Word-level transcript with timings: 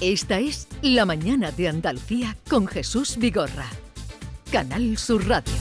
Esta 0.00 0.40
es 0.40 0.68
La 0.82 1.06
Mañana 1.06 1.50
de 1.52 1.68
Andalucía 1.68 2.36
con 2.50 2.66
Jesús 2.66 3.16
Vigorra. 3.16 3.64
Canal 4.52 4.98
Sur 4.98 5.26
Radio. 5.26 5.54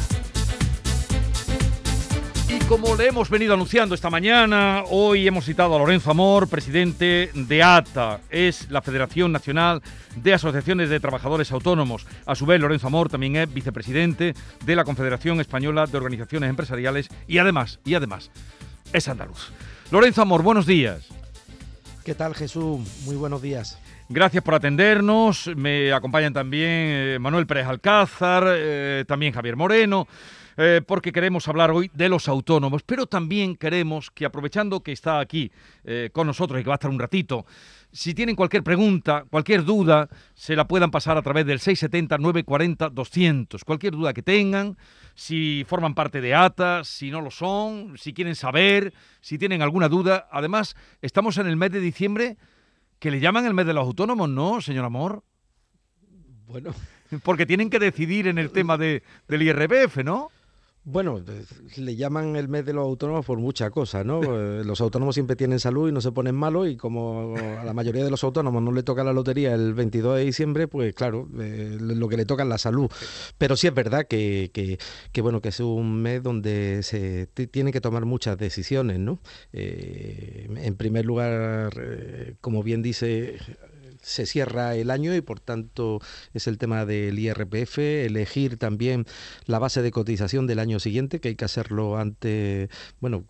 Y 2.49 2.59
como 2.65 2.95
le 2.97 3.07
hemos 3.07 3.29
venido 3.29 3.53
anunciando 3.53 3.95
esta 3.95 4.09
mañana, 4.09 4.83
hoy 4.89 5.25
hemos 5.25 5.45
citado 5.45 5.73
a 5.73 5.79
Lorenzo 5.79 6.11
Amor, 6.11 6.49
presidente 6.49 7.31
de 7.33 7.63
ATA, 7.63 8.19
es 8.29 8.69
la 8.69 8.81
Federación 8.81 9.31
Nacional 9.31 9.81
de 10.17 10.33
Asociaciones 10.33 10.89
de 10.89 10.99
Trabajadores 10.99 11.53
Autónomos. 11.53 12.05
A 12.25 12.35
su 12.35 12.45
vez, 12.45 12.59
Lorenzo 12.59 12.87
Amor 12.87 13.07
también 13.07 13.37
es 13.37 13.53
vicepresidente 13.53 14.33
de 14.65 14.75
la 14.75 14.83
Confederación 14.83 15.39
Española 15.39 15.87
de 15.87 15.95
Organizaciones 15.95 16.49
Empresariales 16.49 17.07
y 17.25 17.37
además, 17.37 17.79
y 17.85 17.93
además, 17.93 18.31
es 18.91 19.07
andaluz. 19.07 19.53
Lorenzo 19.91 20.23
Amor, 20.23 20.43
buenos 20.43 20.65
días. 20.65 21.07
¿Qué 22.03 22.13
tal 22.13 22.35
Jesús? 22.35 22.81
Muy 23.05 23.15
buenos 23.15 23.41
días. 23.41 23.79
Gracias 24.07 24.43
por 24.43 24.53
atendernos. 24.53 25.49
Me 25.55 25.91
acompañan 25.91 26.31
también 26.31 26.69
eh, 26.69 27.17
Manuel 27.19 27.47
Pérez 27.47 27.65
Alcázar, 27.65 28.43
eh, 28.47 29.03
también 29.07 29.33
Javier 29.33 29.55
Moreno, 29.55 30.07
eh, 30.57 30.83
porque 30.85 31.11
queremos 31.11 31.47
hablar 31.47 31.71
hoy 31.71 31.89
de 31.91 32.07
los 32.07 32.27
autónomos, 32.27 32.83
pero 32.83 33.07
también 33.07 33.55
queremos 33.55 34.11
que 34.11 34.25
aprovechando 34.25 34.81
que 34.81 34.91
está 34.91 35.19
aquí 35.19 35.51
con 36.13 36.27
nosotros 36.27 36.59
y 36.59 36.63
que 36.63 36.69
va 36.69 36.75
a 36.75 36.77
estar 36.77 36.91
un 36.91 36.99
ratito, 36.99 37.47
si 37.91 38.13
tienen 38.13 38.35
cualquier 38.35 38.61
pregunta, 38.61 39.25
cualquier 39.29 39.63
duda, 39.63 40.07
se 40.35 40.55
la 40.55 40.67
puedan 40.67 40.91
pasar 40.91 41.17
a 41.17 41.23
través 41.23 41.47
del 41.47 41.59
670-940-200. 41.59 43.63
Cualquier 43.63 43.93
duda 43.93 44.13
que 44.13 44.21
tengan, 44.21 44.77
si 45.15 45.65
forman 45.67 45.95
parte 45.95 46.21
de 46.21 46.35
ATA, 46.35 46.83
si 46.83 47.09
no 47.09 47.21
lo 47.21 47.31
son, 47.31 47.97
si 47.97 48.13
quieren 48.13 48.35
saber, 48.35 48.93
si 49.21 49.39
tienen 49.39 49.63
alguna 49.63 49.89
duda. 49.89 50.27
Además, 50.31 50.75
estamos 51.01 51.39
en 51.39 51.47
el 51.47 51.57
mes 51.57 51.71
de 51.71 51.79
diciembre 51.79 52.37
que 52.99 53.11
le 53.11 53.19
llaman 53.19 53.45
el 53.45 53.53
mes 53.53 53.65
de 53.65 53.73
los 53.73 53.85
autónomos, 53.85 54.29
¿no, 54.29 54.61
señor 54.61 54.85
Amor? 54.85 55.23
Bueno. 56.47 56.73
Porque 57.23 57.45
tienen 57.45 57.69
que 57.69 57.79
decidir 57.79 58.27
en 58.27 58.37
el 58.37 58.51
tema 58.51 58.77
de, 58.77 59.03
del 59.27 59.41
IRPF, 59.43 59.97
¿no? 60.03 60.31
Bueno, 60.87 61.19
le 61.77 61.95
llaman 61.95 62.35
el 62.35 62.47
mes 62.47 62.63
de 62.63 62.71
los 62.71 62.83
autónomos 62.85 63.25
por 63.25 63.39
muchas 63.39 63.71
cosas, 63.71 64.05
¿no? 64.05 64.21
Eh, 64.35 64.63
los 64.65 64.81
autónomos 64.81 65.15
siempre 65.15 65.35
tienen 65.35 65.59
salud 65.59 65.89
y 65.89 65.91
no 65.91 66.01
se 66.01 66.11
ponen 66.11 66.35
malos 66.35 66.67
y 66.67 66.75
como 66.75 67.35
a 67.37 67.63
la 67.63 67.73
mayoría 67.73 68.03
de 68.03 68.11
los 68.11 68.23
autónomos 68.23 68.61
no 68.61 68.71
le 68.71 68.83
toca 68.83 69.03
la 69.03 69.13
lotería 69.13 69.53
el 69.53 69.73
22 69.73 70.17
de 70.17 70.25
diciembre, 70.25 70.67
pues 70.67 70.93
claro, 70.93 71.27
eh, 71.39 71.77
lo 71.79 72.09
que 72.09 72.17
le 72.17 72.25
toca 72.25 72.43
es 72.43 72.49
la 72.49 72.57
salud. 72.57 72.89
Pero 73.37 73.55
sí 73.55 73.67
es 73.67 73.73
verdad 73.73 74.05
que, 74.07 74.51
que, 75.11 75.21
bueno, 75.21 75.41
que 75.41 75.49
es 75.49 75.59
un 75.59 76.01
mes 76.01 76.21
donde 76.21 76.83
se 76.83 77.27
tiene 77.27 77.71
que 77.71 77.81
tomar 77.81 78.05
muchas 78.05 78.37
decisiones, 78.37 78.99
¿no? 78.99 79.19
Eh, 79.53 80.47
en 80.57 80.75
primer 80.75 81.05
lugar, 81.05 81.71
como 82.41 82.61
bien 82.61 82.81
dice 82.81 83.37
se 84.05 84.27
cierra 84.27 84.75
el 84.75 84.91
año 84.91 85.15
y 85.15 85.21
por 85.21 85.39
tanto 85.39 85.99
es 86.33 86.45
el 86.45 86.59
tema 86.59 86.85
del 86.85 87.17
IRPF, 87.17 87.79
elegir 87.79 88.57
también 88.57 89.05
la 89.47 89.57
base 89.57 89.81
de 89.81 89.89
cotización 89.89 90.45
del 90.45 90.59
año 90.59 90.79
siguiente, 90.79 91.19
que 91.19 91.29
hay 91.29 91.35
que 91.35 91.45
hacerlo 91.45 91.97
antes, 91.97 92.69
bueno, 92.99 93.25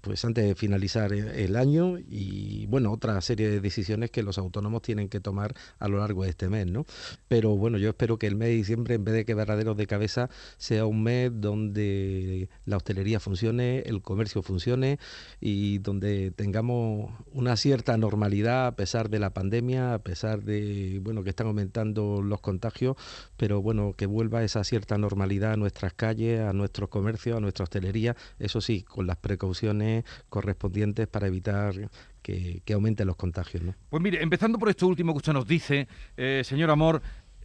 pues 0.00 0.24
antes 0.24 0.44
de 0.44 0.54
finalizar 0.56 1.12
el 1.12 1.54
año 1.54 1.98
y 1.98 2.66
bueno, 2.66 2.92
otra 2.92 3.20
serie 3.20 3.48
de 3.48 3.60
decisiones 3.60 4.10
que 4.10 4.24
los 4.24 4.36
autónomos 4.36 4.82
tienen 4.82 5.08
que 5.08 5.20
tomar 5.20 5.54
a 5.78 5.86
lo 5.86 5.98
largo 5.98 6.24
de 6.24 6.30
este 6.30 6.48
mes, 6.48 6.66
¿no? 6.66 6.86
Pero 7.28 7.56
bueno, 7.56 7.78
yo 7.78 7.90
espero 7.90 8.18
que 8.18 8.26
el 8.26 8.34
mes 8.34 8.48
de 8.48 8.54
diciembre, 8.54 8.96
en 8.96 9.04
vez 9.04 9.14
de 9.14 9.24
quebraderos 9.24 9.76
de 9.76 9.86
cabeza, 9.86 10.28
sea 10.56 10.86
un 10.86 11.04
mes 11.04 11.30
donde 11.32 12.48
la 12.64 12.78
hostelería 12.78 13.20
funcione, 13.20 13.84
el 13.86 14.02
comercio 14.02 14.42
funcione 14.42 14.98
y 15.40 15.78
donde 15.78 16.32
tengamos 16.32 17.12
una 17.32 17.56
cierta 17.56 17.96
normalidad 17.96 18.66
a 18.66 18.76
pesar 18.76 19.08
de 19.08 19.20
la 19.20 19.30
pandemia, 19.30 19.94
a 19.94 19.98
pesar 20.00 20.15
pesar 20.16 20.42
de 20.42 20.98
bueno 21.02 21.22
que 21.22 21.28
están 21.28 21.46
aumentando 21.46 22.22
los 22.22 22.40
contagios, 22.40 22.96
pero 23.36 23.60
bueno, 23.60 23.92
que 23.94 24.06
vuelva 24.06 24.42
esa 24.42 24.64
cierta 24.64 24.96
normalidad 24.96 25.52
a 25.52 25.56
nuestras 25.56 25.92
calles, 25.92 26.40
a 26.40 26.54
nuestros 26.54 26.88
comercios, 26.88 27.36
a 27.36 27.40
nuestra 27.40 27.64
hostelería, 27.64 28.16
eso 28.38 28.62
sí, 28.62 28.82
con 28.82 29.06
las 29.06 29.18
precauciones 29.18 30.04
correspondientes 30.30 31.06
para 31.06 31.26
evitar 31.26 31.74
que, 32.22 32.62
aumenten 32.72 33.06
los 33.06 33.16
contagios. 33.16 33.62
¿no? 33.62 33.74
Pues 33.90 34.02
mire, 34.02 34.22
empezando 34.22 34.58
por 34.58 34.70
esto 34.70 34.86
último 34.86 35.12
que 35.12 35.18
usted 35.18 35.34
nos 35.34 35.46
dice, 35.46 35.86
eh, 36.16 36.40
señor 36.42 36.70
Amor, 36.70 37.02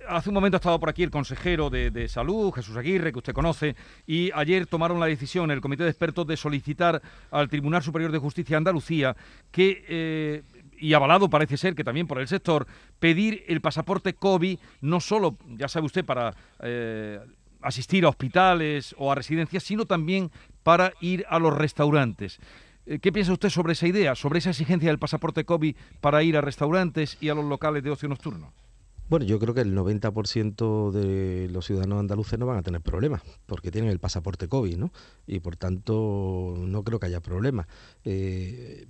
Hace 0.07 0.29
un 0.29 0.33
momento 0.33 0.57
ha 0.57 0.59
estado 0.59 0.79
por 0.79 0.89
aquí 0.89 1.03
el 1.03 1.11
consejero 1.11 1.69
de, 1.69 2.07
salud, 2.07 2.51
Jesús 2.51 2.75
Aguirre, 2.75 3.11
que 3.11 3.19
usted 3.19 3.33
conoce, 3.33 3.75
y 4.07 4.31
ayer 4.33 4.65
tomaron 4.65 4.99
la 4.99 5.05
decisión 5.05 5.51
el 5.51 5.61
comité 5.61 5.83
de 5.83 5.89
expertos 5.89 6.25
de 6.25 6.37
solicitar 6.37 7.01
al 7.29 7.49
Tribunal 7.49 7.83
Superior 7.83 8.11
de 8.11 8.17
Justicia 8.17 8.55
de 8.55 8.57
Andalucía 8.57 9.15
que 9.51 9.85
eh, 9.87 10.43
y 10.81 10.93
avalado 10.93 11.29
parece 11.29 11.55
ser 11.55 11.75
que 11.75 11.83
también 11.83 12.07
por 12.07 12.19
el 12.19 12.27
sector, 12.27 12.67
pedir 12.99 13.45
el 13.47 13.61
pasaporte 13.61 14.13
COVID 14.13 14.57
no 14.81 14.99
solo, 14.99 15.37
ya 15.47 15.67
sabe 15.67 15.85
usted, 15.85 16.03
para 16.03 16.35
eh, 16.61 17.19
asistir 17.61 18.03
a 18.03 18.09
hospitales 18.09 18.95
o 18.97 19.11
a 19.11 19.15
residencias, 19.15 19.63
sino 19.63 19.85
también 19.85 20.31
para 20.63 20.93
ir 20.99 21.25
a 21.29 21.39
los 21.39 21.55
restaurantes. 21.55 22.39
Eh, 22.85 22.99
¿Qué 22.99 23.11
piensa 23.11 23.31
usted 23.31 23.49
sobre 23.49 23.73
esa 23.73 23.87
idea, 23.87 24.15
sobre 24.15 24.39
esa 24.39 24.49
exigencia 24.49 24.89
del 24.89 24.99
pasaporte 24.99 25.45
COVID 25.45 25.75
para 26.01 26.23
ir 26.23 26.35
a 26.35 26.41
restaurantes 26.41 27.17
y 27.21 27.29
a 27.29 27.35
los 27.35 27.45
locales 27.45 27.83
de 27.83 27.91
ocio 27.91 28.09
nocturno? 28.09 28.51
Bueno, 29.11 29.25
yo 29.25 29.39
creo 29.39 29.53
que 29.53 29.59
el 29.59 29.75
90% 29.75 30.91
de 30.91 31.49
los 31.49 31.65
ciudadanos 31.65 31.99
andaluces 31.99 32.39
no 32.39 32.45
van 32.45 32.59
a 32.59 32.63
tener 32.63 32.79
problemas, 32.79 33.21
porque 33.45 33.69
tienen 33.69 33.91
el 33.91 33.99
pasaporte 33.99 34.47
COVID, 34.47 34.77
¿no? 34.77 34.93
Y 35.27 35.41
por 35.41 35.57
tanto, 35.57 36.55
no 36.57 36.81
creo 36.85 36.97
que 36.97 37.07
haya 37.07 37.19
problemas. 37.19 37.67
Eh, 38.05 38.87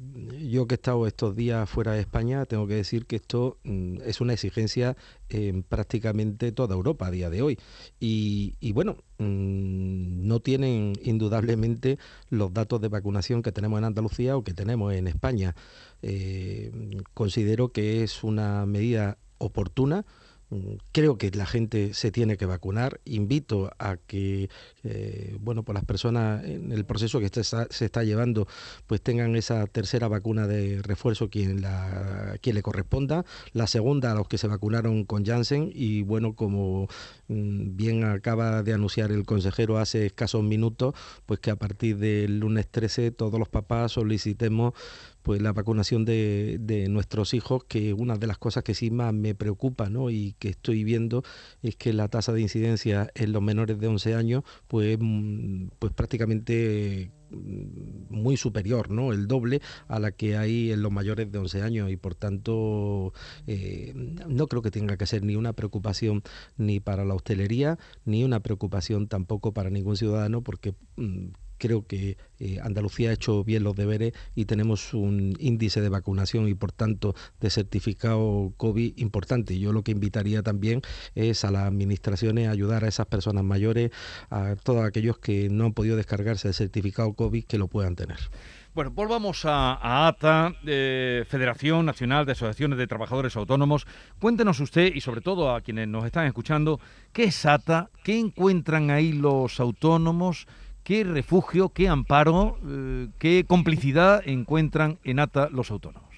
yo 0.48 0.68
que 0.68 0.76
he 0.76 0.78
estado 0.78 1.08
estos 1.08 1.36
días 1.36 1.68
fuera 1.68 1.94
de 1.94 2.02
España, 2.02 2.46
tengo 2.46 2.68
que 2.68 2.76
decir 2.76 3.08
que 3.08 3.16
esto 3.16 3.58
mm, 3.64 4.02
es 4.06 4.22
una 4.22 4.34
exigencia 4.34 4.96
en 5.28 5.64
prácticamente 5.64 6.52
toda 6.52 6.76
Europa 6.76 7.08
a 7.08 7.12
día 7.12 7.32
de 7.32 7.42
hoy. 7.42 7.58
Y, 8.00 8.72
bueno, 8.74 8.98
mm, 9.18 10.28
no 10.28 10.40
tienen 10.40 10.94
indudablemente 11.02 11.98
los 12.30 12.54
datos 12.54 12.80
de 12.80 12.90
vacunación 12.90 13.42
que 13.42 13.52
tenemos 13.52 13.80
en 13.80 13.86
Andalucía 13.86 14.38
o 14.38 14.44
que 14.44 14.54
tenemos 14.54 14.94
en 14.94 15.08
España. 15.08 15.56
Eh, 16.04 16.72
considero 17.16 17.70
que 17.72 18.04
es 18.04 18.24
una 18.24 18.68
medida 18.68 19.18
oportuna. 19.42 20.06
Mm, 20.50 20.76
creo 20.92 21.18
que 21.18 21.32
la 21.32 21.46
gente 21.46 21.94
se 21.94 22.12
tiene 22.12 22.38
que 22.38 22.46
vacunar. 22.46 23.00
Invito 23.06 23.72
a 23.80 23.98
que, 23.98 24.50
eh, 24.84 25.38
bueno, 25.40 25.64
pues 25.64 25.76
las 25.76 25.86
personas 25.86 26.44
en 26.44 26.72
el 26.72 26.86
proceso 26.86 27.20
que 27.20 27.30
se 27.30 27.86
está 27.86 28.04
llevando, 28.04 28.48
pues 28.88 29.02
tengan 29.02 29.36
esa 29.36 29.68
tercera 29.68 30.08
vacuna 30.08 30.48
de 30.48 30.82
refuerzo 30.82 31.30
quien, 31.30 31.62
la, 31.62 32.38
quien 32.42 32.56
le 32.56 32.62
corresponda. 32.62 33.26
La 33.54 33.68
segunda 33.68 34.12
a 34.12 34.16
los 34.16 34.28
que 34.28 34.38
se 34.38 34.48
vacunaron 34.48 35.06
con 35.06 35.26
Janssen. 35.26 35.72
Y 35.74 36.02
bueno, 36.02 36.34
como 36.34 36.88
mm, 37.28 37.76
bien 37.76 38.04
acaba 38.04 38.64
de 38.64 38.74
anunciar 38.74 39.12
el 39.12 39.26
consejero 39.26 39.78
hace 39.78 40.06
escasos 40.06 40.44
minutos, 40.44 40.96
pues 41.26 41.40
que 41.40 41.52
a 41.52 41.56
partir 41.56 41.98
del 41.98 42.40
lunes 42.40 42.68
13 42.70 43.12
todos 43.12 43.40
los 43.40 43.50
papás 43.50 43.94
solicitemos 43.94 44.74
pues 45.22 45.42
la 45.42 45.54
vacunación 45.54 46.04
de, 46.04 46.58
de, 46.60 46.90
nuestros 46.90 47.34
hijos, 47.34 47.64
que 47.66 47.94
una 47.94 48.18
de 48.18 48.28
las 48.28 48.38
cosas 48.38 48.64
que 48.64 48.74
sí 48.74 48.90
más 48.90 49.14
me 49.14 49.36
preocupa 49.36 49.90
¿no? 49.90 50.10
y 50.10 50.34
que 50.40 50.50
estoy 50.50 50.84
viendo 50.84 51.24
es 51.62 51.76
que 51.76 51.94
la 51.94 52.08
tasa 52.08 52.34
de 52.34 52.42
incidencia 52.42 53.12
en 53.14 53.32
los 53.32 53.42
menores 53.42 53.80
de 53.80 53.88
11 53.88 54.16
años 54.16 54.44
pues, 54.72 54.98
pues 55.80 55.92
prácticamente 55.92 57.12
mm, 57.30 58.08
muy 58.10 58.38
superior, 58.38 58.90
¿no? 58.90 59.12
El 59.12 59.28
doble 59.28 59.62
a 59.90 60.00
la 60.00 60.14
que 60.14 60.38
hay 60.38 60.72
en 60.72 60.82
los 60.82 60.94
mayores 60.94 61.30
de 61.30 61.40
11 61.40 61.62
años 61.62 61.92
y 61.92 61.98
por 61.98 62.16
tanto 62.16 63.12
eh, 63.48 63.92
no 64.30 64.48
creo 64.48 64.62
que 64.62 64.72
tenga 64.72 64.96
que 64.96 65.06
ser 65.06 65.24
ni 65.24 65.36
una 65.36 65.52
preocupación 65.52 66.24
ni 66.56 66.80
para 66.80 67.04
la 67.04 67.16
hostelería 67.16 67.80
ni 68.06 68.24
una 68.24 68.40
preocupación 68.40 69.10
tampoco 69.10 69.54
para 69.54 69.70
ningún 69.70 69.98
ciudadano 69.98 70.42
porque 70.42 70.74
mm, 70.96 71.32
creo 71.62 71.86
que 71.86 72.18
eh, 72.40 72.60
Andalucía 72.64 73.12
ha 73.12 73.14
hecho 73.14 73.44
bien 73.44 73.64
los 73.64 73.76
deberes 73.76 74.14
y 74.34 74.46
tenemos 74.46 74.96
un 74.96 75.36
índice 75.40 75.80
de 75.80 75.90
vacunación 75.90 76.48
y 76.48 76.56
por 76.56 76.72
tanto 76.72 77.14
de 77.40 77.52
certificado 77.52 78.52
COVID 78.58 78.98
importante. 78.98 79.60
Yo 79.60 79.72
lo 79.72 79.84
que 79.84 79.92
invitaría 79.92 80.42
también 80.42 80.82
es 81.14 81.46
a 81.46 81.52
las 81.52 81.68
administraciones 81.68 82.48
a 82.48 82.52
ayudar 82.52 82.84
a 82.84 82.88
esas 82.88 83.06
personas 83.06 83.44
mayores, 83.44 83.92
a 84.32 84.56
todos 84.56 84.84
aquellos 84.84 85.20
que 85.20 85.50
no 85.50 85.66
han 85.66 85.74
podido 85.74 85.96
descargarse 85.96 86.48
el 86.48 86.56
certificado 86.56 87.14
COVID 87.14 87.46
que 87.46 87.60
lo 87.60 87.68
puedan 87.68 87.96
tener. 87.96 88.18
Bueno, 88.74 88.90
volvamos 88.90 89.44
a, 89.46 90.08
ATA, 90.08 90.56
eh, 90.66 91.26
Federación 91.28 91.86
Nacional 91.86 92.26
de 92.26 92.32
Asociaciones 92.32 92.80
de 92.80 92.88
Trabajadores 92.88 93.36
Autónomos. 93.36 93.86
Cuéntenos 94.20 94.62
usted 94.62 94.96
y 94.96 95.02
sobre 95.02 95.22
todo 95.22 95.54
a 95.54 95.62
quienes 95.62 95.90
nos 95.90 96.06
están 96.06 96.26
escuchando, 96.26 96.80
¿qué 97.12 97.26
es 97.26 97.46
ATA? 97.46 97.92
¿Qué 98.04 98.18
encuentran 98.18 98.90
ahí 98.90 99.12
los 99.12 99.60
autónomos? 99.60 100.48
Qué 100.84 101.04
refugio, 101.04 101.70
qué 101.70 101.88
amparo, 101.88 102.58
eh, 102.66 103.08
qué 103.20 103.46
complicidad 103.48 104.22
encuentran 104.26 105.00
en 105.04 105.20
ATA 105.20 105.50
los 105.50 105.72
autónomos. 105.72 106.12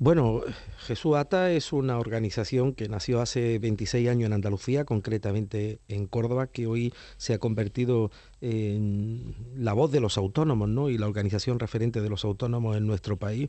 Bueno, 0.00 0.42
Jesús 0.78 1.16
ATA 1.16 1.50
es 1.50 1.72
una 1.72 1.98
organización 1.98 2.72
que 2.72 2.88
nació 2.88 3.20
hace 3.20 3.58
26 3.58 4.08
años 4.08 4.28
en 4.28 4.32
Andalucía, 4.32 4.84
concretamente 4.84 5.80
en 5.88 6.06
Córdoba, 6.06 6.46
que 6.46 6.68
hoy 6.68 6.94
se 7.16 7.34
ha 7.34 7.38
convertido 7.38 8.12
en 8.40 9.34
la 9.56 9.72
voz 9.72 9.90
de 9.90 9.98
los 9.98 10.16
autónomos 10.16 10.68
¿no? 10.68 10.88
y 10.88 10.98
la 10.98 11.08
organización 11.08 11.58
referente 11.58 12.00
de 12.00 12.08
los 12.10 12.24
autónomos 12.24 12.76
en 12.76 12.86
nuestro 12.86 13.16
país. 13.16 13.48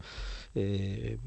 Eh, 0.56 1.20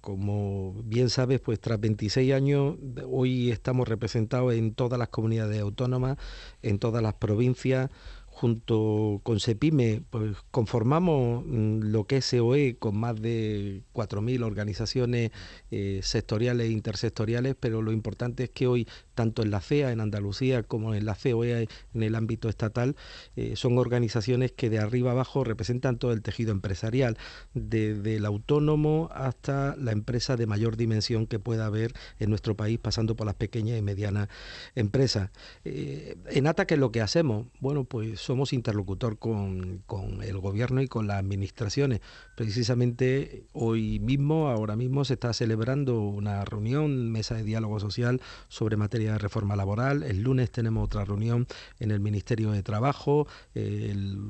como 0.00 0.74
bien 0.84 1.10
sabes, 1.10 1.40
pues 1.40 1.60
tras 1.60 1.80
26 1.80 2.32
años, 2.32 2.76
hoy 3.10 3.50
estamos 3.50 3.88
representados 3.88 4.54
en 4.54 4.74
todas 4.74 4.98
las 4.98 5.08
comunidades 5.08 5.60
autónomas, 5.60 6.18
en 6.62 6.78
todas 6.78 7.02
las 7.02 7.14
provincias, 7.14 7.90
junto 8.38 9.20
con 9.24 9.40
SEPIME, 9.40 10.02
pues 10.10 10.36
conformamos 10.52 11.44
mm, 11.44 11.90
lo 11.90 12.06
que 12.06 12.18
es 12.18 12.24
SOE 12.26 12.76
con 12.78 12.96
más 12.96 13.20
de 13.20 13.82
4.000 13.92 14.44
organizaciones 14.44 15.32
eh, 15.72 15.98
sectoriales 16.04 16.68
e 16.68 16.70
intersectoriales, 16.70 17.56
pero 17.58 17.82
lo 17.82 17.90
importante 17.90 18.44
es 18.44 18.50
que 18.50 18.68
hoy 18.68 18.86
tanto 19.18 19.42
en 19.42 19.50
la 19.50 19.60
CEA 19.60 19.90
en 19.90 20.00
Andalucía 20.00 20.62
como 20.62 20.94
en 20.94 21.04
la 21.04 21.16
COE 21.16 21.66
en 21.92 22.02
el 22.04 22.14
ámbito 22.14 22.48
estatal, 22.48 22.94
eh, 23.34 23.56
son 23.56 23.76
organizaciones 23.76 24.52
que 24.52 24.70
de 24.70 24.78
arriba 24.78 25.10
abajo 25.10 25.42
representan 25.42 25.98
todo 25.98 26.12
el 26.12 26.22
tejido 26.22 26.52
empresarial, 26.52 27.18
desde 27.52 28.14
el 28.14 28.24
autónomo 28.24 29.08
hasta 29.12 29.74
la 29.74 29.90
empresa 29.90 30.36
de 30.36 30.46
mayor 30.46 30.76
dimensión 30.76 31.26
que 31.26 31.40
pueda 31.40 31.66
haber 31.66 31.94
en 32.20 32.30
nuestro 32.30 32.56
país, 32.56 32.78
pasando 32.78 33.16
por 33.16 33.26
las 33.26 33.34
pequeñas 33.34 33.76
y 33.76 33.82
medianas 33.82 34.28
empresas. 34.76 35.30
Eh, 35.64 36.16
en 36.30 36.46
ATA, 36.46 36.68
¿qué 36.68 36.74
es 36.74 36.80
lo 36.80 36.92
que 36.92 37.00
hacemos? 37.00 37.48
Bueno, 37.58 37.82
pues 37.82 38.20
somos 38.28 38.52
interlocutor 38.52 39.18
con, 39.18 39.78
con 39.86 40.22
el 40.22 40.38
gobierno 40.38 40.82
y 40.82 40.86
con 40.86 41.06
las 41.06 41.18
administraciones. 41.18 42.00
Precisamente 42.38 43.48
hoy 43.52 43.98
mismo, 43.98 44.46
ahora 44.46 44.76
mismo, 44.76 45.04
se 45.04 45.14
está 45.14 45.32
celebrando 45.32 46.02
una 46.02 46.44
reunión, 46.44 47.10
mesa 47.10 47.34
de 47.34 47.42
diálogo 47.42 47.80
social 47.80 48.20
sobre 48.46 48.76
materia 48.76 49.10
de 49.10 49.18
reforma 49.18 49.56
laboral. 49.56 50.04
El 50.04 50.22
lunes 50.22 50.52
tenemos 50.52 50.84
otra 50.84 51.04
reunión 51.04 51.48
en 51.80 51.90
el 51.90 51.98
Ministerio 51.98 52.52
de 52.52 52.62
Trabajo. 52.62 53.26
El, 53.54 54.28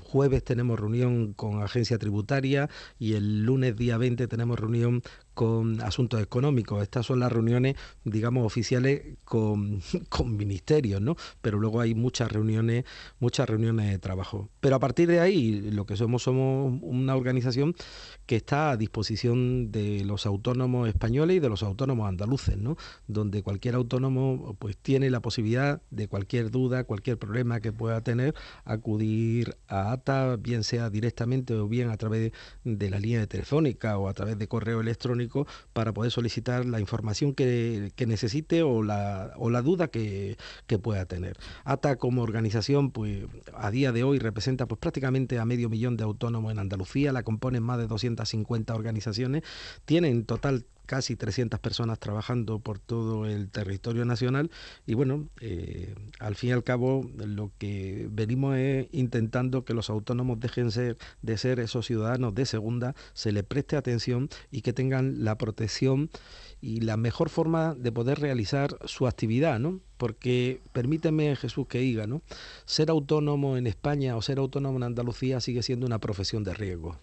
jueves 0.00 0.44
tenemos 0.44 0.78
reunión 0.78 1.32
con 1.32 1.62
Agencia 1.62 1.98
Tributaria 1.98 2.68
y 2.98 3.14
el 3.14 3.44
lunes 3.44 3.76
día 3.76 3.96
20 3.96 4.26
tenemos 4.28 4.58
reunión 4.58 5.02
con 5.32 5.80
asuntos 5.82 6.20
económicos. 6.20 6.82
Estas 6.82 7.06
son 7.06 7.20
las 7.20 7.30
reuniones, 7.30 7.76
digamos, 8.04 8.44
oficiales 8.44 9.18
con, 9.24 9.80
con, 10.08 10.36
ministerios, 10.36 11.00
¿no? 11.00 11.16
Pero 11.40 11.58
luego 11.58 11.80
hay 11.80 11.94
muchas 11.94 12.32
reuniones, 12.32 12.84
muchas 13.20 13.48
reuniones 13.48 13.90
de 13.90 13.98
trabajo. 13.98 14.48
Pero 14.60 14.76
a 14.76 14.80
partir 14.80 15.08
de 15.08 15.20
ahí, 15.20 15.70
lo 15.70 15.86
que 15.86 15.96
somos, 15.96 16.24
somos 16.24 16.82
una 16.98 17.16
organización 17.16 17.74
que 18.26 18.36
está 18.36 18.70
a 18.70 18.76
disposición 18.76 19.72
de 19.72 20.04
los 20.04 20.26
autónomos 20.26 20.88
españoles 20.88 21.36
y 21.36 21.40
de 21.40 21.48
los 21.48 21.62
autónomos 21.62 22.08
andaluces, 22.08 22.56
¿no? 22.56 22.76
Donde 23.06 23.42
cualquier 23.42 23.74
autónomo 23.74 24.56
pues 24.58 24.76
tiene 24.76 25.10
la 25.10 25.20
posibilidad 25.20 25.80
de 25.90 26.08
cualquier 26.08 26.50
duda, 26.50 26.84
cualquier 26.84 27.18
problema 27.18 27.60
que 27.60 27.72
pueda 27.72 28.02
tener, 28.02 28.34
acudir 28.64 29.56
a 29.66 29.92
ATA, 29.92 30.36
bien 30.36 30.64
sea 30.64 30.90
directamente 30.90 31.54
o 31.54 31.68
bien 31.68 31.90
a 31.90 31.96
través 31.96 32.32
de 32.64 32.90
la 32.90 32.98
línea 32.98 33.26
telefónica 33.26 33.98
o 33.98 34.08
a 34.08 34.14
través 34.14 34.38
de 34.38 34.48
correo 34.48 34.80
electrónico 34.80 35.46
para 35.72 35.92
poder 35.92 36.10
solicitar 36.10 36.66
la 36.66 36.80
información 36.80 37.34
que, 37.34 37.92
necesite 38.06 38.62
o 38.62 38.82
la, 38.82 39.32
o 39.36 39.50
la 39.50 39.62
duda 39.62 39.88
que, 39.88 40.36
pueda 40.82 41.06
tener. 41.06 41.36
ATA 41.64 41.96
como 41.96 42.22
organización, 42.22 42.92
pues 42.92 43.24
a 43.54 43.70
día 43.70 43.90
de 43.90 44.04
hoy 44.04 44.18
representa 44.18 44.66
pues 44.66 44.78
prácticamente 44.78 45.38
a 45.38 45.44
medio 45.44 45.68
millón 45.68 45.96
de 45.96 46.04
autónomos 46.04 46.52
en 46.52 46.58
Andalucía, 46.58 46.87
la 46.94 47.22
componen 47.22 47.62
más 47.62 47.78
de 47.78 47.86
250 47.86 48.74
organizaciones, 48.74 49.42
tienen 49.84 50.12
en 50.12 50.24
total 50.24 50.64
casi 50.88 51.16
300 51.16 51.60
personas 51.60 51.98
trabajando 51.98 52.60
por 52.60 52.78
todo 52.78 53.26
el 53.26 53.50
territorio 53.50 54.06
nacional. 54.06 54.50
Y 54.86 54.94
bueno, 54.94 55.28
eh, 55.40 55.94
al 56.18 56.34
fin 56.34 56.48
y 56.48 56.52
al 56.54 56.64
cabo 56.64 57.08
lo 57.18 57.52
que 57.58 58.08
venimos 58.10 58.56
es 58.56 58.86
intentando 58.92 59.66
que 59.66 59.74
los 59.74 59.90
autónomos 59.90 60.40
dejen 60.40 60.70
ser, 60.70 60.96
de 61.20 61.36
ser 61.36 61.60
esos 61.60 61.86
ciudadanos 61.86 62.34
de 62.34 62.46
segunda, 62.46 62.94
se 63.12 63.32
les 63.32 63.44
preste 63.44 63.76
atención 63.76 64.30
y 64.50 64.62
que 64.62 64.72
tengan 64.72 65.24
la 65.24 65.36
protección 65.36 66.08
y 66.60 66.80
la 66.80 66.96
mejor 66.96 67.28
forma 67.28 67.74
de 67.74 67.92
poder 67.92 68.20
realizar 68.20 68.78
su 68.84 69.06
actividad, 69.06 69.58
¿no? 69.58 69.80
Porque 69.96 70.60
permíteme, 70.72 71.36
Jesús, 71.36 71.66
que 71.68 71.78
diga, 71.78 72.06
¿no? 72.06 72.22
Ser 72.64 72.90
autónomo 72.90 73.56
en 73.56 73.66
España 73.66 74.16
o 74.16 74.22
ser 74.22 74.38
autónomo 74.38 74.76
en 74.78 74.84
Andalucía 74.84 75.40
sigue 75.40 75.62
siendo 75.62 75.86
una 75.86 75.98
profesión 75.98 76.44
de 76.44 76.54
riesgo. 76.54 76.98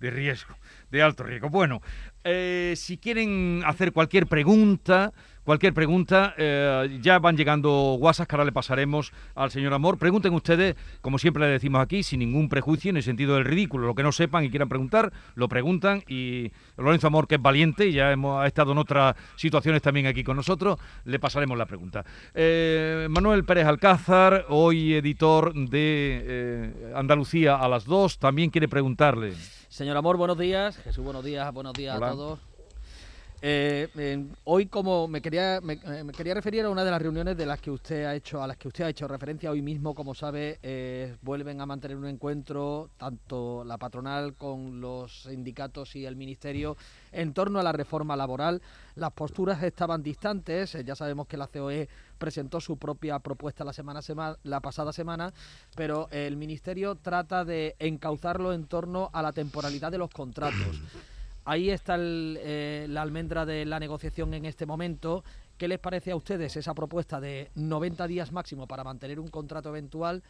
De 0.00 0.10
riesgo 0.10 0.54
de 0.92 1.02
alto 1.02 1.24
riesgo. 1.24 1.48
Bueno, 1.48 1.80
eh, 2.22 2.74
si 2.76 2.98
quieren 2.98 3.62
hacer 3.66 3.92
cualquier 3.92 4.26
pregunta, 4.26 5.12
cualquier 5.42 5.72
pregunta, 5.72 6.34
eh, 6.36 6.98
ya 7.00 7.18
van 7.18 7.36
llegando 7.36 7.94
WhatsApp 7.94 8.28
que 8.28 8.36
ahora 8.36 8.44
le 8.44 8.52
pasaremos 8.52 9.10
al 9.34 9.50
señor 9.50 9.72
Amor. 9.72 9.98
Pregunten 9.98 10.34
ustedes, 10.34 10.76
como 11.00 11.18
siempre 11.18 11.42
le 11.44 11.48
decimos 11.48 11.80
aquí, 11.80 12.02
sin 12.02 12.20
ningún 12.20 12.50
prejuicio, 12.50 12.90
en 12.90 12.98
el 12.98 13.02
sentido 13.02 13.34
del 13.34 13.46
ridículo. 13.46 13.86
Lo 13.86 13.94
que 13.94 14.02
no 14.02 14.12
sepan 14.12 14.44
y 14.44 14.50
quieran 14.50 14.68
preguntar, 14.68 15.12
lo 15.34 15.48
preguntan. 15.48 16.04
Y 16.06 16.52
Lorenzo 16.76 17.06
Amor, 17.06 17.26
que 17.26 17.36
es 17.36 17.42
valiente 17.42 17.86
y 17.86 17.92
ya 17.94 18.12
hemos, 18.12 18.42
ha 18.42 18.46
estado 18.46 18.72
en 18.72 18.78
otras 18.78 19.16
situaciones 19.36 19.80
también 19.80 20.06
aquí 20.06 20.22
con 20.22 20.36
nosotros, 20.36 20.78
le 21.06 21.18
pasaremos 21.18 21.56
la 21.56 21.64
pregunta. 21.64 22.04
Eh, 22.34 23.08
Manuel 23.10 23.44
Pérez 23.44 23.66
Alcázar, 23.66 24.44
hoy 24.50 24.92
editor 24.92 25.54
de 25.54 26.92
Andalucía 26.94 27.56
a 27.56 27.66
las 27.66 27.86
dos, 27.86 28.18
también 28.18 28.50
quiere 28.50 28.68
preguntarle. 28.68 29.32
Señor 29.72 29.96
Amor, 29.96 30.18
buenos 30.18 30.36
días. 30.36 30.76
Jesús, 30.76 31.02
buenos 31.02 31.24
días. 31.24 31.50
Buenos 31.54 31.72
días 31.72 31.96
a 31.96 32.10
todos. 32.10 32.38
Eh, 33.44 34.28
hoy, 34.44 34.66
como 34.66 35.08
me 35.08 35.20
quería, 35.20 35.60
me, 35.60 35.76
quería 36.12 36.32
referir 36.32 36.64
a 36.64 36.70
una 36.70 36.84
de 36.84 36.92
las 36.92 37.02
reuniones 37.02 37.36
de 37.36 37.44
las 37.44 37.60
que 37.60 37.72
usted 37.72 38.04
ha 38.04 38.14
hecho, 38.14 38.40
a 38.40 38.46
las 38.46 38.56
que 38.56 38.68
usted 38.68 38.84
ha 38.84 38.88
hecho 38.88 39.08
referencia 39.08 39.50
hoy 39.50 39.60
mismo, 39.60 39.96
como 39.96 40.14
sabe, 40.14 40.60
eh, 40.62 41.16
vuelven 41.22 41.60
a 41.60 41.66
mantener 41.66 41.96
un 41.96 42.06
encuentro 42.06 42.90
tanto 42.96 43.64
la 43.64 43.78
patronal 43.78 44.34
con 44.34 44.80
los 44.80 45.24
sindicatos 45.24 45.96
y 45.96 46.06
el 46.06 46.14
ministerio 46.14 46.76
en 47.10 47.34
torno 47.34 47.58
a 47.58 47.64
la 47.64 47.72
reforma 47.72 48.14
laboral. 48.14 48.62
Las 48.94 49.10
posturas 49.10 49.60
estaban 49.64 50.04
distantes. 50.04 50.76
Eh, 50.76 50.84
ya 50.84 50.94
sabemos 50.94 51.26
que 51.26 51.36
la 51.36 51.48
COE 51.48 51.88
presentó 52.18 52.60
su 52.60 52.76
propia 52.76 53.18
propuesta 53.18 53.64
la 53.64 53.72
semana, 53.72 54.02
la 54.44 54.60
pasada 54.60 54.92
semana, 54.92 55.32
pero 55.74 56.08
el 56.12 56.36
ministerio 56.36 56.94
trata 56.94 57.44
de 57.44 57.74
encauzarlo 57.80 58.52
en 58.52 58.66
torno 58.66 59.10
a 59.12 59.20
la 59.20 59.32
temporalidad 59.32 59.90
de 59.90 59.98
los 59.98 60.10
contratos. 60.10 60.80
Ahí 61.44 61.70
está 61.70 61.96
eh, 61.98 62.86
la 62.88 63.02
almendra 63.02 63.44
de 63.44 63.64
la 63.64 63.80
negociación 63.80 64.32
en 64.34 64.44
este 64.44 64.64
momento. 64.64 65.24
¿Qué 65.58 65.66
les 65.66 65.80
parece 65.80 66.12
a 66.12 66.16
ustedes 66.16 66.56
esa 66.56 66.72
propuesta 66.72 67.20
de 67.20 67.50
90 67.56 68.06
días 68.06 68.30
máximo 68.30 68.68
para 68.68 68.84
mantener 68.84 69.18
un 69.18 69.28
contrato 69.28 69.68
eventual 69.70 70.22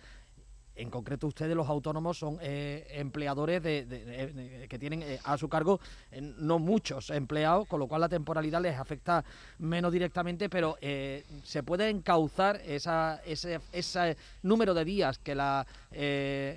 en 0.75 0.88
concreto 0.88 1.26
ustedes 1.26 1.55
los 1.55 1.69
autónomos 1.69 2.17
son 2.17 2.38
eh, 2.41 2.87
empleadores 2.93 3.61
que 3.61 4.79
tienen 4.81 5.03
eh, 5.03 5.20
a 5.23 5.37
su 5.37 5.47
cargo 5.47 5.79
no 6.38 6.59
muchos 6.59 7.11
empleados, 7.11 7.69
con 7.69 7.78
lo 7.78 7.87
cual 7.87 8.00
la 8.00 8.09
temporalidad 8.09 8.62
les 8.62 8.78
afecta 8.78 9.23
menos 9.59 9.92
directamente, 9.92 10.49
pero 10.49 10.78
se 10.81 11.62
puede 11.62 11.90
encauzar 11.90 12.59
ese, 12.64 14.16
número 14.42 14.73
de 14.73 14.85
días 14.87 15.19
que 15.19 15.33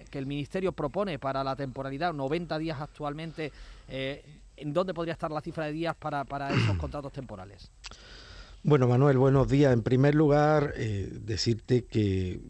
el 0.09 0.25
Ministerio 0.25 0.71
propone 0.71 1.19
para 1.19 1.43
la 1.43 1.57
temporalidad, 1.57 2.13
90 2.13 2.57
días 2.57 2.79
actualmente, 2.79 3.51
¿en 4.57 4.73
dónde 4.73 4.93
podría 4.93 5.13
estar 5.13 5.31
la 5.31 5.41
cifra 5.41 5.65
de 5.65 5.71
días 5.71 5.95
para, 5.95 6.25
para 6.25 6.53
esos 6.53 6.77
contratos 6.79 7.11
temporales? 7.11 7.71
Bueno, 8.63 8.87
Manuel, 8.87 9.17
buenos 9.17 9.47
días. 9.47 9.71
En 9.73 9.83
primer 9.83 10.15
lugar, 10.15 10.73
decirte 10.73 11.85
que 11.85 12.41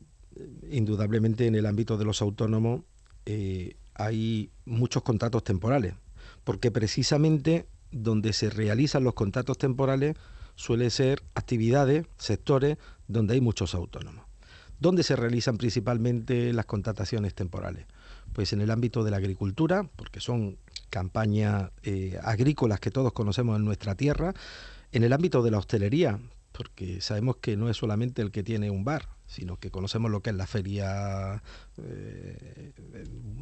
indudablemente 0.69 1.47
en 1.47 1.55
el 1.55 1.65
ámbito 1.65 1.97
de 1.97 2.05
los 2.05 2.21
autónomos 2.21 2.81
eh, 3.25 3.75
hay 3.93 4.51
muchos 4.65 5.03
contratos 5.03 5.43
temporales, 5.43 5.93
porque 6.43 6.71
precisamente 6.71 7.67
donde 7.91 8.33
se 8.33 8.49
realizan 8.49 9.03
los 9.03 9.13
contratos 9.13 9.57
temporales 9.57 10.17
suele 10.55 10.89
ser 10.89 11.23
actividades, 11.33 12.05
sectores 12.17 12.77
donde 13.07 13.35
hay 13.35 13.41
muchos 13.41 13.73
autónomos. 13.73 14.25
¿Dónde 14.79 15.03
se 15.03 15.15
realizan 15.15 15.57
principalmente 15.57 16.51
las 16.51 16.65
contrataciones 16.65 17.33
temporales? 17.33 17.85
Pues 18.33 18.51
en 18.51 18.59
el 18.59 18.71
ámbito 18.71 19.05
de 19.05 19.11
la 19.11 19.17
agricultura, 19.17 19.89
porque 19.95 20.19
son 20.19 20.57
campañas 20.89 21.71
eh, 21.83 22.19
agrícolas 22.23 22.79
que 22.79 22.91
todos 22.91 23.13
conocemos 23.13 23.57
en 23.57 23.65
nuestra 23.65 23.95
tierra, 23.95 24.33
en 24.91 25.03
el 25.03 25.13
ámbito 25.13 25.43
de 25.43 25.51
la 25.51 25.57
hostelería, 25.57 26.19
porque 26.51 27.01
sabemos 27.01 27.37
que 27.37 27.57
no 27.57 27.69
es 27.69 27.77
solamente 27.77 28.21
el 28.21 28.31
que 28.31 28.43
tiene 28.43 28.69
un 28.69 28.85
bar, 28.85 29.09
sino 29.27 29.57
que 29.57 29.71
conocemos 29.71 30.11
lo 30.11 30.21
que 30.21 30.29
es 30.29 30.35
la 30.35 30.47
feria 30.47 31.41
eh, 31.77 32.73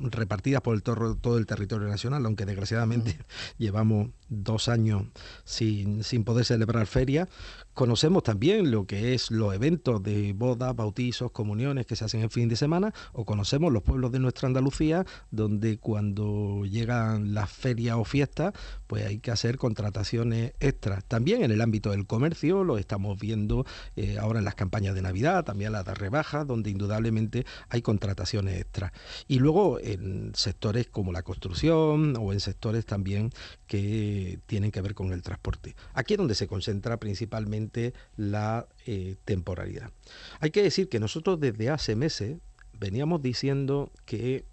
repartidas 0.02 0.62
por 0.62 0.76
el 0.76 0.84
todo 0.84 1.38
el 1.38 1.46
territorio 1.46 1.88
nacional, 1.88 2.26
aunque 2.26 2.46
desgraciadamente 2.46 3.18
llevamos 3.58 4.10
dos 4.30 4.68
años 4.70 5.04
sin, 5.44 6.04
sin 6.04 6.24
poder 6.24 6.46
celebrar 6.46 6.88
feria. 6.88 7.28
Conocemos 7.74 8.22
también 8.24 8.70
lo 8.70 8.86
que 8.86 9.16
es 9.16 9.32
los 9.32 9.54
eventos 9.54 10.02
de 10.04 10.34
bodas, 10.34 10.76
bautizos, 10.76 11.32
comuniones 11.32 11.88
que 11.88 11.96
se 11.96 12.06
hacen 12.06 12.22
el 12.22 12.30
fin 12.30 12.48
de 12.48 12.56
semana, 12.56 12.94
o 13.14 13.26
conocemos 13.26 13.74
los 13.74 13.82
pueblos 13.82 14.12
de 14.12 14.20
nuestra 14.20 14.48
Andalucía, 14.48 15.06
donde 15.32 15.80
cuando 15.80 16.66
llegan 16.66 17.34
las 17.34 17.52
ferias 17.52 17.98
o 17.98 18.04
fiestas, 18.04 18.54
pues 18.86 19.06
hay 19.06 19.20
que 19.20 19.32
hacer 19.32 19.58
contrataciones 19.58 20.54
extras. 20.60 21.04
También 21.06 21.44
en 21.44 21.52
el 21.52 21.62
ámbito 21.62 21.92
del 21.92 22.06
comercio, 22.06 22.64
lo 22.64 22.78
estamos 22.78 23.20
viendo 23.20 23.66
eh, 23.96 24.18
ahora 24.20 24.40
en 24.40 24.46
las 24.46 24.56
campañas 24.56 24.94
de 24.94 25.02
Navidad, 25.02 25.44
también 25.44 25.73
la 25.74 25.84
de 25.84 25.94
rebaja, 25.94 26.46
donde 26.46 26.70
indudablemente 26.70 27.46
hay 27.68 27.82
contrataciones 27.82 28.60
extras. 28.62 28.94
Y 29.28 29.40
luego 29.40 29.80
en 29.80 30.32
sectores 30.36 30.88
como 30.88 31.12
la 31.12 31.24
construcción 31.24 32.16
o 32.18 32.32
en 32.32 32.40
sectores 32.40 32.86
también 32.86 33.32
que 33.68 34.40
tienen 34.46 34.72
que 34.72 34.82
ver 34.82 34.94
con 34.94 35.12
el 35.12 35.22
transporte. 35.22 35.76
Aquí 35.94 36.14
es 36.14 36.18
donde 36.18 36.36
se 36.36 36.48
concentra 36.48 36.98
principalmente 36.98 37.94
la 38.16 38.68
eh, 38.86 39.18
temporalidad. 39.26 39.92
Hay 40.40 40.52
que 40.52 40.64
decir 40.64 40.88
que 40.88 41.00
nosotros 41.00 41.40
desde 41.40 41.70
hace 41.70 41.96
meses 41.96 42.38
veníamos 42.80 43.22
diciendo 43.22 43.92
que 44.06 44.46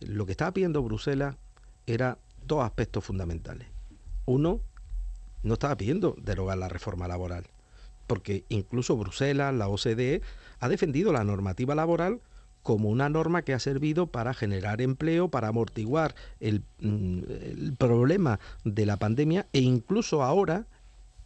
lo 0.00 0.26
que 0.26 0.32
estaba 0.32 0.52
pidiendo 0.52 0.82
Bruselas 0.82 1.36
era 1.86 2.18
dos 2.46 2.64
aspectos 2.64 3.04
fundamentales. 3.04 3.68
Uno, 4.26 4.60
no 5.42 5.54
estaba 5.54 5.76
pidiendo 5.76 6.16
derogar 6.20 6.58
la 6.58 6.68
reforma 6.68 7.08
laboral, 7.08 7.46
porque 8.10 8.44
incluso 8.48 8.96
Bruselas, 8.96 9.54
la 9.54 9.68
OCDE, 9.68 10.20
ha 10.58 10.68
defendido 10.68 11.12
la 11.12 11.22
normativa 11.22 11.76
laboral 11.76 12.18
como 12.64 12.88
una 12.88 13.08
norma 13.08 13.42
que 13.42 13.54
ha 13.54 13.60
servido 13.60 14.08
para 14.08 14.34
generar 14.34 14.82
empleo, 14.82 15.28
para 15.28 15.46
amortiguar 15.46 16.16
el, 16.40 16.64
mm, 16.80 17.74
problema 17.78 18.40
de 18.64 18.84
la 18.84 18.96
pandemia 18.96 19.46
e 19.52 19.60
incluso 19.60 20.24
ahora 20.24 20.66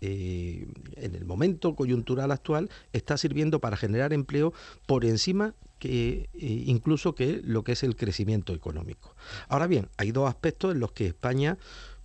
eh, 0.03 0.67
en 0.97 1.15
el 1.15 1.25
momento 1.25 1.75
coyuntural 1.75 2.31
actual 2.31 2.69
está 2.93 3.17
sirviendo 3.17 3.61
para 3.61 3.79
generar 3.79 4.13
empleo 4.13 4.53
por 4.85 5.07
encima 5.07 5.55
que 5.79 6.29
eh, 6.35 6.65
incluso 6.67 7.15
que 7.15 7.41
lo 7.43 7.65
que 7.65 7.73
es 7.73 7.83
el 7.83 7.97
crecimiento 7.97 8.53
económico. 8.53 9.17
Ahora 9.49 9.69
bien, 9.69 9.89
hay 9.97 10.13
dos 10.13 10.29
aspectos 10.29 10.75
en 10.75 10.81
los 10.81 10.93
que 10.93 11.07
España 11.07 11.57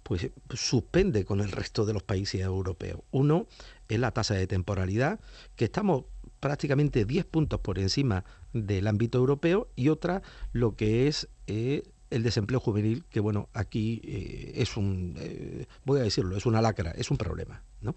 pues 0.03 0.29
suspende 0.53 1.25
con 1.25 1.41
el 1.41 1.51
resto 1.51 1.85
de 1.85 1.93
los 1.93 2.01
países 2.01 2.41
europeos. 2.41 3.01
Uno 3.11 3.45
es 3.89 3.99
la 3.99 4.11
tasa 4.11 4.35
de 4.35 4.47
temporalidad, 4.47 5.19
que 5.55 5.65
estamos 5.65 6.05
prácticamente 6.39 7.03
10 7.03 7.25
puntos 7.25 7.59
por 7.59 7.79
encima 7.79 8.23
del 8.53 8.87
ámbito 8.87 9.17
europeo, 9.17 9.67
y 9.75 9.89
otra 9.89 10.21
lo 10.53 10.75
que 10.75 11.07
es 11.07 11.27
eh, 11.47 11.83
el 12.09 12.23
desempleo 12.23 12.59
juvenil, 12.59 13.03
que 13.09 13.19
bueno, 13.19 13.49
aquí 13.53 14.01
eh, 14.03 14.53
es 14.55 14.77
un, 14.77 15.15
eh, 15.17 15.67
voy 15.85 15.99
a 15.99 16.03
decirlo, 16.03 16.35
es 16.37 16.45
una 16.45 16.61
lacra, 16.61 16.91
es 16.91 17.11
un 17.11 17.17
problema. 17.17 17.63
¿no? 17.81 17.95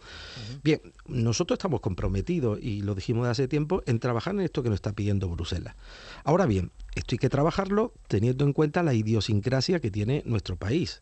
Bien, 0.62 0.80
nosotros 1.06 1.56
estamos 1.56 1.80
comprometidos, 1.80 2.58
y 2.60 2.82
lo 2.82 2.94
dijimos 2.94 3.26
hace 3.26 3.48
tiempo, 3.48 3.82
en 3.86 3.98
trabajar 3.98 4.34
en 4.34 4.42
esto 4.42 4.62
que 4.62 4.68
nos 4.68 4.76
está 4.76 4.92
pidiendo 4.92 5.28
Bruselas. 5.28 5.76
Ahora 6.24 6.46
bien, 6.46 6.70
esto 6.94 7.14
hay 7.14 7.18
que 7.18 7.28
trabajarlo 7.28 7.94
teniendo 8.08 8.44
en 8.44 8.52
cuenta 8.52 8.82
la 8.82 8.94
idiosincrasia 8.94 9.80
que 9.80 9.90
tiene 9.90 10.22
nuestro 10.26 10.56
país. 10.56 11.00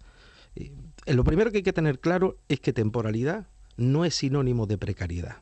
Eh, 0.57 0.73
lo 1.07 1.25
primero 1.25 1.51
que 1.51 1.59
hay 1.59 1.63
que 1.63 1.73
tener 1.73 2.01
claro 2.01 2.39
es 2.49 2.61
que 2.61 2.73
temporalidad 2.73 3.49
no 3.77 4.05
es 4.05 4.15
sinónimo 4.15 4.67
de 4.67 4.79
precariedad. 4.79 5.37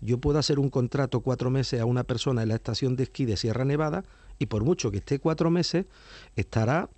Yo 0.00 0.18
puedo 0.18 0.38
hacer 0.38 0.58
un 0.58 0.70
contrato 0.70 1.20
cuatro 1.20 1.50
meses 1.50 1.80
a 1.80 1.84
una 1.84 2.04
persona 2.04 2.42
en 2.42 2.48
la 2.48 2.54
estación 2.54 2.96
de 2.96 3.04
esquí 3.04 3.26
de 3.26 3.36
Sierra 3.36 3.64
Nevada 3.64 4.04
y 4.38 4.46
por 4.46 4.64
mucho 4.64 4.90
que 4.90 4.98
esté 4.98 5.18
cuatro 5.18 5.50
meses, 5.50 5.86
estará 6.36 6.88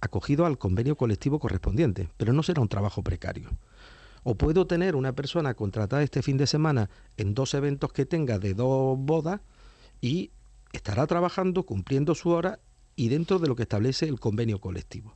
acogido 0.00 0.46
al 0.46 0.58
convenio 0.58 0.96
colectivo 0.96 1.38
correspondiente, 1.38 2.08
pero 2.16 2.32
no 2.32 2.42
será 2.42 2.62
un 2.62 2.68
trabajo 2.68 3.02
precario. 3.02 3.50
O 4.24 4.36
puedo 4.36 4.66
tener 4.68 4.94
una 4.94 5.12
persona 5.12 5.54
contratada 5.54 6.02
este 6.02 6.22
fin 6.22 6.36
de 6.36 6.46
semana 6.46 6.90
en 7.16 7.34
dos 7.34 7.54
eventos 7.54 7.92
que 7.92 8.06
tenga 8.06 8.38
de 8.38 8.54
dos 8.54 8.96
bodas 8.98 9.40
y 10.00 10.30
estará 10.72 11.06
trabajando, 11.08 11.64
cumpliendo 11.64 12.14
su 12.14 12.30
hora 12.30 12.60
y 12.94 13.08
dentro 13.08 13.38
de 13.40 13.48
lo 13.48 13.56
que 13.56 13.62
establece 13.62 14.06
el 14.06 14.20
convenio 14.20 14.60
colectivo. 14.60 15.14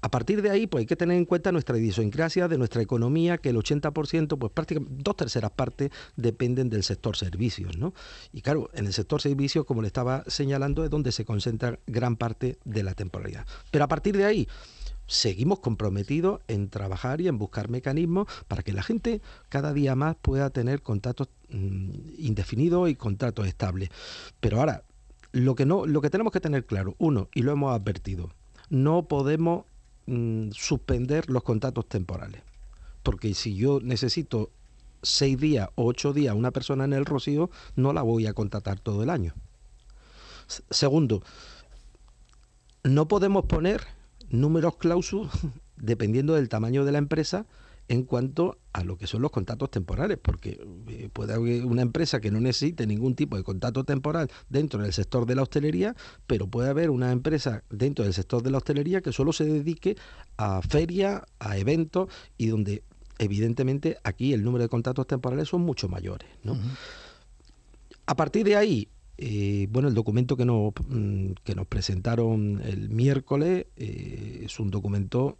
A 0.00 0.10
partir 0.10 0.42
de 0.42 0.50
ahí, 0.50 0.66
pues 0.66 0.82
hay 0.82 0.86
que 0.86 0.96
tener 0.96 1.16
en 1.16 1.24
cuenta 1.24 1.50
nuestra 1.50 1.76
idiosincrasia, 1.76 2.46
de 2.46 2.56
nuestra 2.56 2.82
economía, 2.82 3.38
que 3.38 3.48
el 3.48 3.56
80%, 3.56 4.38
pues 4.38 4.52
prácticamente 4.52 4.94
dos 5.02 5.16
terceras 5.16 5.50
partes 5.50 5.90
dependen 6.16 6.70
del 6.70 6.84
sector 6.84 7.16
servicios, 7.16 7.76
¿no? 7.78 7.94
Y 8.32 8.42
claro, 8.42 8.70
en 8.74 8.86
el 8.86 8.92
sector 8.92 9.20
servicios, 9.20 9.64
como 9.64 9.82
le 9.82 9.88
estaba 9.88 10.22
señalando, 10.28 10.84
es 10.84 10.90
donde 10.90 11.10
se 11.10 11.24
concentra 11.24 11.80
gran 11.86 12.16
parte 12.16 12.58
de 12.64 12.82
la 12.84 12.94
temporalidad. 12.94 13.44
Pero 13.72 13.84
a 13.84 13.88
partir 13.88 14.16
de 14.16 14.24
ahí, 14.24 14.48
seguimos 15.08 15.58
comprometidos 15.58 16.40
en 16.46 16.68
trabajar 16.68 17.20
y 17.20 17.26
en 17.26 17.38
buscar 17.38 17.68
mecanismos 17.68 18.28
para 18.46 18.62
que 18.62 18.72
la 18.72 18.82
gente 18.82 19.20
cada 19.48 19.72
día 19.72 19.96
más 19.96 20.14
pueda 20.20 20.50
tener 20.50 20.82
contratos 20.82 21.28
mm, 21.48 21.90
indefinidos 22.18 22.88
y 22.88 22.94
contratos 22.94 23.48
estables. 23.48 23.88
Pero 24.38 24.60
ahora, 24.60 24.84
lo 25.32 25.56
que 25.56 25.66
no, 25.66 25.86
lo 25.86 26.00
que 26.00 26.10
tenemos 26.10 26.32
que 26.32 26.40
tener 26.40 26.66
claro, 26.66 26.94
uno, 26.98 27.28
y 27.34 27.42
lo 27.42 27.52
hemos 27.52 27.74
advertido, 27.74 28.30
no 28.70 29.08
podemos 29.08 29.64
Mm, 30.10 30.52
suspender 30.52 31.28
los 31.28 31.42
contratos 31.42 31.86
temporales. 31.86 32.40
Porque 33.02 33.34
si 33.34 33.54
yo 33.54 33.78
necesito 33.82 34.50
seis 35.02 35.38
días 35.38 35.68
o 35.74 35.84
ocho 35.84 36.14
días 36.14 36.34
una 36.34 36.50
persona 36.50 36.86
en 36.86 36.94
el 36.94 37.04
Rocío, 37.04 37.50
no 37.76 37.92
la 37.92 38.00
voy 38.00 38.26
a 38.26 38.32
contratar 38.32 38.80
todo 38.80 39.02
el 39.02 39.10
año. 39.10 39.34
Segundo, 40.70 41.22
no 42.84 43.06
podemos 43.06 43.44
poner 43.44 43.82
números 44.30 44.76
clausus 44.78 45.28
dependiendo 45.76 46.36
del 46.36 46.48
tamaño 46.48 46.86
de 46.86 46.92
la 46.92 46.98
empresa 46.98 47.44
en 47.88 48.02
cuanto 48.04 48.58
a 48.72 48.84
lo 48.84 48.96
que 48.98 49.06
son 49.06 49.22
los 49.22 49.30
contratos 49.30 49.70
temporales, 49.70 50.18
porque 50.20 50.60
eh, 50.88 51.08
puede 51.12 51.32
haber 51.32 51.64
una 51.64 51.82
empresa 51.82 52.20
que 52.20 52.30
no 52.30 52.40
necesite 52.40 52.86
ningún 52.86 53.14
tipo 53.14 53.36
de 53.36 53.42
contrato 53.42 53.84
temporal 53.84 54.30
dentro 54.48 54.82
del 54.82 54.92
sector 54.92 55.26
de 55.26 55.34
la 55.34 55.42
hostelería, 55.42 55.96
pero 56.26 56.46
puede 56.46 56.68
haber 56.68 56.90
una 56.90 57.10
empresa 57.12 57.64
dentro 57.70 58.04
del 58.04 58.14
sector 58.14 58.42
de 58.42 58.50
la 58.50 58.58
hostelería 58.58 59.00
que 59.00 59.12
solo 59.12 59.32
se 59.32 59.44
dedique 59.44 59.96
a 60.36 60.60
ferias, 60.62 61.22
a 61.38 61.56
eventos 61.56 62.08
y 62.36 62.48
donde 62.48 62.84
evidentemente 63.18 63.96
aquí 64.04 64.32
el 64.32 64.44
número 64.44 64.62
de 64.62 64.68
contratos 64.68 65.06
temporales 65.06 65.48
son 65.48 65.62
mucho 65.62 65.88
mayores. 65.88 66.28
A 68.06 68.16
partir 68.16 68.44
de 68.44 68.56
ahí, 68.56 68.88
eh, 69.16 69.66
bueno, 69.70 69.88
el 69.88 69.94
documento 69.94 70.36
que 70.36 70.44
nos, 70.44 70.72
mm, 70.88 71.32
que 71.42 71.54
nos 71.54 71.66
presentaron 71.66 72.60
el 72.64 72.90
miércoles 72.90 73.66
eh, 73.76 74.42
es 74.44 74.60
un 74.60 74.70
documento 74.70 75.38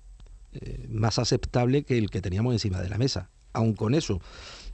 eh, 0.53 0.87
más 0.89 1.19
aceptable 1.19 1.85
que 1.85 1.99
el 1.99 2.11
que 2.11 2.21
teníamos 2.21 2.53
encima 2.53 2.81
de 2.81 2.89
la 2.89 2.99
mesa. 2.99 3.31
Aun 3.53 3.75
con 3.75 3.95
eso, 3.95 4.21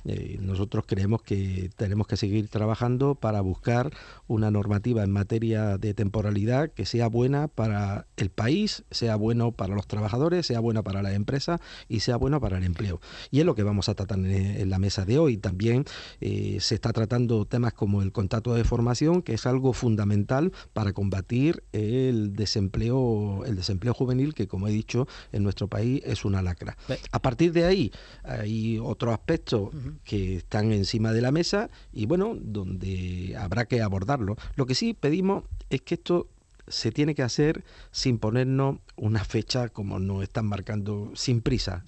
eh, 0.04 0.38
nosotros 0.40 0.84
creemos 0.86 1.22
que 1.22 1.70
tenemos 1.76 2.06
que 2.06 2.16
seguir 2.16 2.48
trabajando 2.48 3.14
para 3.14 3.40
buscar 3.40 3.90
una 4.26 4.50
normativa 4.50 5.02
en 5.02 5.10
materia 5.10 5.78
de 5.78 5.94
temporalidad 5.94 6.70
que 6.70 6.86
sea 6.86 7.08
buena 7.08 7.48
para 7.48 8.06
el 8.16 8.30
país, 8.30 8.84
sea 8.90 9.16
bueno 9.16 9.52
para 9.52 9.74
los 9.74 9.86
trabajadores, 9.86 10.46
sea 10.46 10.60
buena 10.60 10.82
para 10.82 11.02
la 11.02 11.14
empresa 11.14 11.60
y 11.88 12.00
sea 12.00 12.16
bueno 12.16 12.40
para 12.40 12.58
el 12.58 12.64
empleo. 12.64 13.00
Y 13.30 13.40
es 13.40 13.46
lo 13.46 13.54
que 13.54 13.62
vamos 13.62 13.88
a 13.88 13.94
tratar 13.94 14.18
en, 14.18 14.70
la 14.70 14.78
mesa 14.78 15.04
de 15.04 15.18
hoy. 15.18 15.36
También 15.36 15.84
eh, 16.20 16.58
se 16.60 16.74
está 16.74 16.92
tratando 16.92 17.44
temas 17.44 17.72
como 17.72 18.02
el 18.02 18.12
contrato 18.12 18.54
de 18.54 18.64
formación, 18.64 19.22
que 19.22 19.34
es 19.34 19.46
algo 19.46 19.72
fundamental 19.72 20.52
para 20.72 20.92
combatir 20.92 21.64
el 21.72 22.34
desempleo, 22.34 23.44
el 23.46 23.56
desempleo 23.56 23.94
juvenil, 23.94 24.34
que 24.34 24.48
como 24.48 24.68
he 24.68 24.70
dicho, 24.70 25.06
en 25.32 25.42
nuestro 25.42 25.68
país 25.68 26.02
es 26.04 26.24
una 26.24 26.42
lacra. 26.42 26.76
A 27.12 27.20
partir 27.20 27.52
de 27.52 27.64
ahí 27.64 27.92
hay 28.22 28.78
otro 28.78 29.12
aspecto 29.12 29.70
que 30.04 30.36
están 30.36 30.72
encima 30.72 31.12
de 31.12 31.22
la 31.22 31.32
mesa 31.32 31.70
y 31.92 32.06
bueno, 32.06 32.36
donde 32.40 33.34
habrá 33.38 33.66
que 33.66 33.82
abordarlo. 33.82 34.36
Lo 34.56 34.66
que 34.66 34.74
sí 34.74 34.94
pedimos 34.94 35.44
es 35.70 35.82
que 35.82 35.94
esto 35.94 36.28
se 36.66 36.92
tiene 36.92 37.14
que 37.14 37.22
hacer 37.22 37.64
sin 37.90 38.18
ponernos 38.18 38.78
una 38.96 39.24
fecha 39.24 39.68
como 39.68 39.98
nos 39.98 40.22
están 40.22 40.46
marcando, 40.46 41.10
sin 41.14 41.40
prisa, 41.40 41.84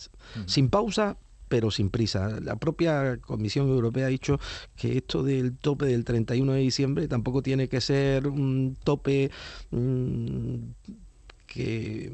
sin 0.46 0.68
pausa, 0.68 1.16
pero 1.48 1.70
sin 1.70 1.90
prisa. 1.90 2.40
La 2.40 2.56
propia 2.56 3.18
Comisión 3.18 3.68
Europea 3.68 4.06
ha 4.06 4.10
dicho 4.10 4.38
que 4.76 4.98
esto 4.98 5.22
del 5.22 5.56
tope 5.56 5.86
del 5.86 6.04
31 6.04 6.52
de 6.52 6.60
diciembre 6.60 7.08
tampoco 7.08 7.42
tiene 7.42 7.68
que 7.68 7.80
ser 7.80 8.26
un 8.26 8.76
tope 8.82 9.30
mm, 9.70 10.56
que, 11.56 12.12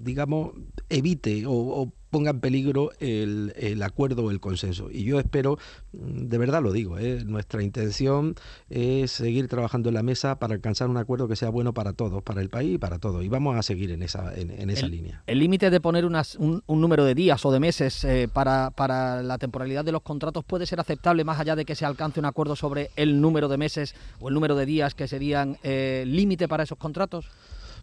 digamos, 0.00 0.52
evite 0.88 1.44
o, 1.46 1.92
ponga 2.08 2.30
en 2.30 2.40
peligro 2.40 2.90
el, 2.98 3.80
acuerdo 3.84 4.24
o 4.24 4.30
el 4.32 4.40
consenso. 4.40 4.90
Y 4.90 5.04
yo 5.04 5.20
espero, 5.20 5.58
de 5.92 6.38
verdad 6.38 6.60
lo 6.60 6.72
digo, 6.72 6.98
¿eh? 6.98 7.22
nuestra 7.24 7.62
intención 7.62 8.34
es 8.68 9.12
seguir 9.12 9.46
trabajando 9.46 9.90
en 9.90 9.94
la 9.94 10.02
mesa 10.02 10.40
para 10.40 10.54
alcanzar 10.54 10.88
un 10.88 10.96
acuerdo 10.96 11.28
que 11.28 11.36
sea 11.36 11.50
bueno 11.50 11.72
para 11.72 11.92
todos, 11.92 12.20
para 12.24 12.40
el 12.40 12.48
país 12.48 12.74
y 12.74 12.78
para 12.78 12.98
todos. 12.98 13.24
Y 13.24 13.28
vamos 13.28 13.56
a 13.56 13.62
seguir 13.62 13.92
en 13.92 14.02
esa, 14.02 14.34
en, 14.34 14.70
esa 14.70 14.88
línea. 14.88 15.22
¿El 15.28 15.38
límite 15.38 15.70
de 15.70 15.80
poner 15.80 16.04
unas, 16.04 16.34
un, 16.34 16.64
número 16.66 17.04
de 17.04 17.14
días 17.14 17.44
o 17.44 17.52
de 17.52 17.60
meses 17.60 18.02
eh, 18.02 18.28
para, 18.32 18.70
para 18.70 19.22
la 19.22 19.38
temporalidad 19.38 19.84
de 19.84 19.92
los 19.92 20.02
contratos 20.02 20.44
puede 20.44 20.66
ser 20.66 20.80
aceptable 20.80 21.22
más 21.22 21.38
allá 21.38 21.54
de 21.54 21.64
que 21.64 21.76
se 21.76 21.84
alcance 21.84 22.18
un 22.18 22.26
acuerdo 22.26 22.56
sobre 22.56 22.90
el 22.96 23.20
número 23.20 23.46
de 23.46 23.56
meses 23.56 23.94
o 24.18 24.28
el 24.28 24.34
número 24.34 24.56
de 24.56 24.66
días 24.66 24.94
que 24.94 25.06
serían 25.06 25.58
eh, 25.62 26.02
límite 26.06 26.48
para 26.48 26.64
esos 26.64 26.78
contratos? 26.78 27.28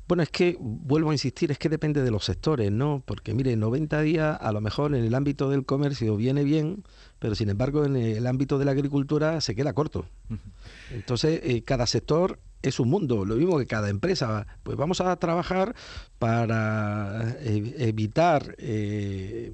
Bueno, 0.08 0.24
es 0.24 0.30
que, 0.30 0.56
vuelvo 0.60 1.10
a 1.10 1.14
insistir, 1.14 1.52
es 1.52 1.60
que 1.60 1.68
depende 1.68 2.02
de 2.02 2.12
los 2.12 2.24
sectores, 2.24 2.72
¿no? 2.72 3.04
Porque, 3.06 3.34
mire, 3.34 3.56
90 3.58 4.02
días 4.02 4.38
a 4.40 4.52
lo 4.54 4.62
mejor 4.62 4.96
en 4.96 5.04
el 5.04 5.14
ámbito 5.14 5.50
del 5.50 5.66
comercio 5.66 6.16
viene 6.16 6.44
bien, 6.44 6.84
pero 7.20 7.36
sin 7.36 7.50
embargo 7.50 7.84
en 7.86 7.98
el 7.98 8.26
ámbito 8.26 8.58
de 8.58 8.66
la 8.66 8.72
agricultura 8.72 9.42
se 9.42 9.54
queda 9.54 9.74
corto. 9.74 10.06
Entonces, 10.92 11.42
eh, 11.44 11.64
cada 11.64 11.88
sector 11.88 12.40
es 12.62 12.80
un 12.80 12.90
mundo, 12.90 13.26
lo 13.26 13.36
mismo 13.36 13.58
que 13.58 13.68
cada 13.68 13.90
empresa. 13.90 14.48
Pues 14.64 14.78
vamos 14.78 15.02
a 15.02 15.16
trabajar 15.18 15.76
para 16.20 17.36
eh, 17.40 17.76
evitar 17.80 18.56
eh, 18.60 19.54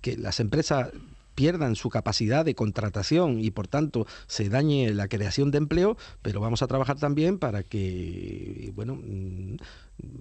que 0.00 0.16
las 0.16 0.40
empresas 0.40 0.90
pierdan 1.40 1.74
su 1.74 1.88
capacidad 1.88 2.44
de 2.44 2.54
contratación 2.54 3.40
y 3.40 3.50
por 3.50 3.66
tanto 3.66 4.06
se 4.26 4.50
dañe 4.50 4.92
la 4.92 5.08
creación 5.08 5.50
de 5.50 5.56
empleo, 5.56 5.96
pero 6.20 6.38
vamos 6.38 6.60
a 6.60 6.66
trabajar 6.66 6.98
también 6.98 7.38
para 7.38 7.62
que, 7.62 8.70
bueno, 8.74 8.96
mm, 8.96 9.56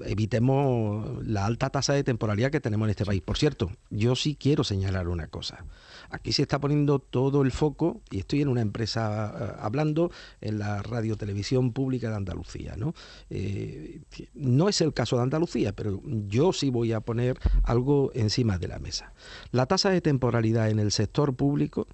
evitemos 0.06 1.26
la 1.26 1.46
alta 1.46 1.70
tasa 1.70 1.94
de 1.94 2.04
temporalidad 2.04 2.52
que 2.52 2.60
tenemos 2.60 2.86
en 2.88 2.92
este 2.92 3.06
país. 3.06 3.22
Por 3.22 3.38
cierto, 3.38 3.72
yo 3.90 4.16
sí 4.16 4.36
quiero 4.36 4.64
señalar 4.64 5.08
una 5.08 5.28
cosa. 5.28 5.66
Aquí 6.10 6.32
se 6.32 6.42
está 6.42 6.60
poniendo 6.60 7.00
todo 7.00 7.42
el 7.42 7.52
foco, 7.52 8.02
y 8.10 8.20
estoy 8.20 8.42
en 8.42 8.48
una 8.48 8.62
empresa 8.62 9.34
eh, 9.40 9.60
hablando 9.60 10.12
en 10.42 10.60
la 10.60 10.82
radio 10.82 11.16
televisión 11.16 11.72
pública 11.72 12.10
de 12.10 12.16
Andalucía. 12.16 12.76
¿no? 12.78 12.94
Eh, 13.30 14.02
no 14.34 14.70
es 14.70 14.82
el 14.82 14.94
caso 14.94 15.18
de 15.18 15.24
Andalucía, 15.24 15.74
pero 15.74 16.02
yo 16.28 16.54
sí 16.54 16.70
voy 16.70 16.94
a 16.94 17.02
poner 17.02 17.40
algo 17.64 18.12
encima 18.14 18.58
de 18.58 18.68
la 18.68 18.80
mesa. 18.80 19.14
La 19.52 19.66
tasa 19.66 19.90
de 19.90 20.02
temporalidad 20.02 20.70
en 20.70 20.80
el 20.80 20.92
sector 20.92 21.36
público 21.36 21.88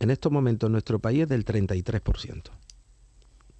en 0.00 0.10
estos 0.10 0.30
momentos 0.30 0.68
en 0.68 0.72
nuestro 0.72 0.98
país 0.98 1.22
es 1.22 1.28
del 1.28 1.44
33%. 1.44 2.50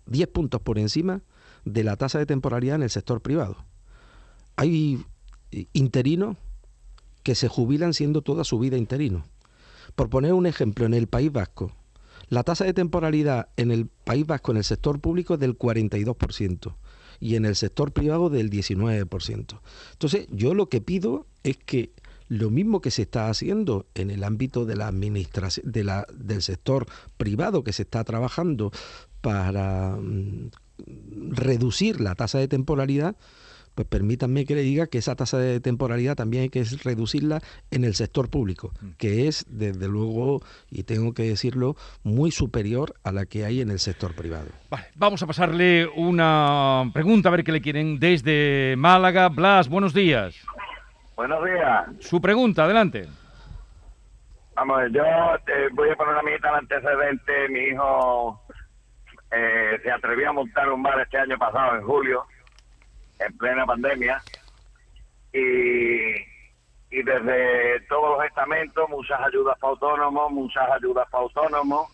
10 0.06 0.28
puntos 0.28 0.60
por 0.60 0.78
encima 0.78 1.22
de 1.64 1.85
la 1.85 1.97
tasa 1.97 2.18
de 2.18 2.26
temporalidad 2.26 2.76
en 2.76 2.83
el 2.83 2.90
sector 2.90 3.21
privado. 3.21 3.56
Hay 4.56 5.04
interinos 5.73 6.37
que 7.23 7.35
se 7.35 7.49
jubilan 7.49 7.94
siendo 7.94 8.23
toda 8.23 8.44
su 8.44 8.59
vida 8.59 8.76
interinos. 8.76 9.25
Por 9.94 10.11
poner 10.11 10.33
un 10.33 10.47
ejemplo, 10.47 10.87
en 10.87 10.94
el 10.94 11.06
País 11.06 11.33
Vasco, 11.33 11.73
la 12.28 12.42
tasa 12.42 12.64
de 12.64 12.75
temporalidad 12.75 13.49
en 13.56 13.71
el 13.71 13.87
País 13.87 14.26
Vasco 14.26 14.52
en 14.52 14.59
el 14.59 14.64
sector 14.64 15.00
público 15.00 15.35
es 15.35 15.40
del 15.40 15.59
42% 15.59 16.75
y 17.21 17.37
en 17.37 17.44
el 17.44 17.56
sector 17.56 17.92
privado 17.92 18.30
del 18.30 18.50
19%. 18.50 19.61
Entonces, 19.92 20.26
yo 20.30 20.54
lo 20.54 20.68
que 20.68 20.80
pido 20.80 21.26
es 21.42 21.56
que 21.56 21.92
lo 22.28 22.50
mismo 22.50 22.80
que 22.80 22.90
se 22.90 23.02
está 23.02 23.28
haciendo 23.28 23.87
en 23.94 24.11
el 24.11 24.25
ámbito 24.25 24.64
de 24.64 24.76
la 24.76 24.88
administración 24.88 25.71
de 25.71 25.85
la, 25.85 26.06
del 26.12 26.42
sector 26.42 26.87
privado 27.16 27.62
que 27.62 27.73
se 27.73 27.83
está 27.83 28.02
trabajando 28.04 28.73
para 29.21 29.97
mm, 29.97 30.50
reducir 31.31 32.00
la 32.00 32.14
tasa 32.14 32.38
de 32.38 32.49
temporalidad, 32.49 33.16
pues 33.75 33.88
permítanme 33.88 34.45
que 34.45 34.54
le 34.54 34.62
diga 34.62 34.87
que 34.87 34.99
esa 34.99 35.16
tasa 35.16 35.38
de 35.38 35.61
temporalidad 35.61 36.14
también 36.14 36.45
hay 36.45 36.49
que 36.49 36.64
reducirla 36.83 37.40
en 37.71 37.85
el 37.85 37.95
sector 37.95 38.31
público, 38.31 38.71
mm. 38.81 38.90
que 38.99 39.26
es, 39.26 39.45
desde 39.49 39.88
luego, 39.88 40.43
y 40.71 40.85
tengo 40.85 41.12
que 41.12 41.25
decirlo, 41.25 41.75
muy 42.02 42.31
superior 42.31 42.95
a 43.02 43.12
la 43.12 43.26
que 43.26 43.45
hay 43.45 43.61
en 43.61 43.71
el 43.71 43.78
sector 43.78 44.14
privado. 44.14 44.47
Vale, 44.71 44.87
vamos 44.95 45.23
a 45.23 45.26
pasarle 45.26 45.88
una 45.97 46.90
pregunta, 46.93 47.28
a 47.28 47.33
ver 47.33 47.45
qué 47.45 47.52
le 47.52 47.61
quieren 47.61 47.99
desde 47.99 48.75
Málaga. 48.78 49.28
Blas, 49.28 49.69
buenos 49.69 49.93
días. 49.93 50.37
Buenos 51.16 51.45
días. 51.45 51.85
Su 52.00 52.21
pregunta, 52.21 52.64
adelante. 52.64 53.09
Vamos, 54.57 54.83
yo 54.93 55.02
eh, 55.02 55.69
voy 55.73 55.90
a 55.90 55.97
poner 55.97 56.16
a 56.16 56.23
mi 56.23 56.33
el 56.33 56.45
antecedente. 56.45 57.49
Mi 57.49 57.61
hijo 57.71 58.40
eh, 59.34 59.80
se 59.82 59.90
atrevió 59.90 60.30
a 60.30 60.32
montar 60.32 60.70
un 60.70 60.82
bar 60.82 61.00
este 61.00 61.18
año 61.18 61.36
pasado, 61.38 61.76
en 61.76 61.82
julio, 61.82 62.24
en 63.18 63.36
plena 63.36 63.66
pandemia. 63.66 64.22
Y, 65.32 66.14
y 66.90 67.02
desde 67.02 67.80
todos 67.88 68.16
los 68.16 68.26
estamentos, 68.26 68.88
muchas 68.88 69.20
ayudas 69.20 69.58
para 69.58 69.72
autónomos, 69.72 70.30
muchas 70.30 70.70
ayudas 70.70 71.08
para 71.10 71.22
autónomos, 71.24 71.88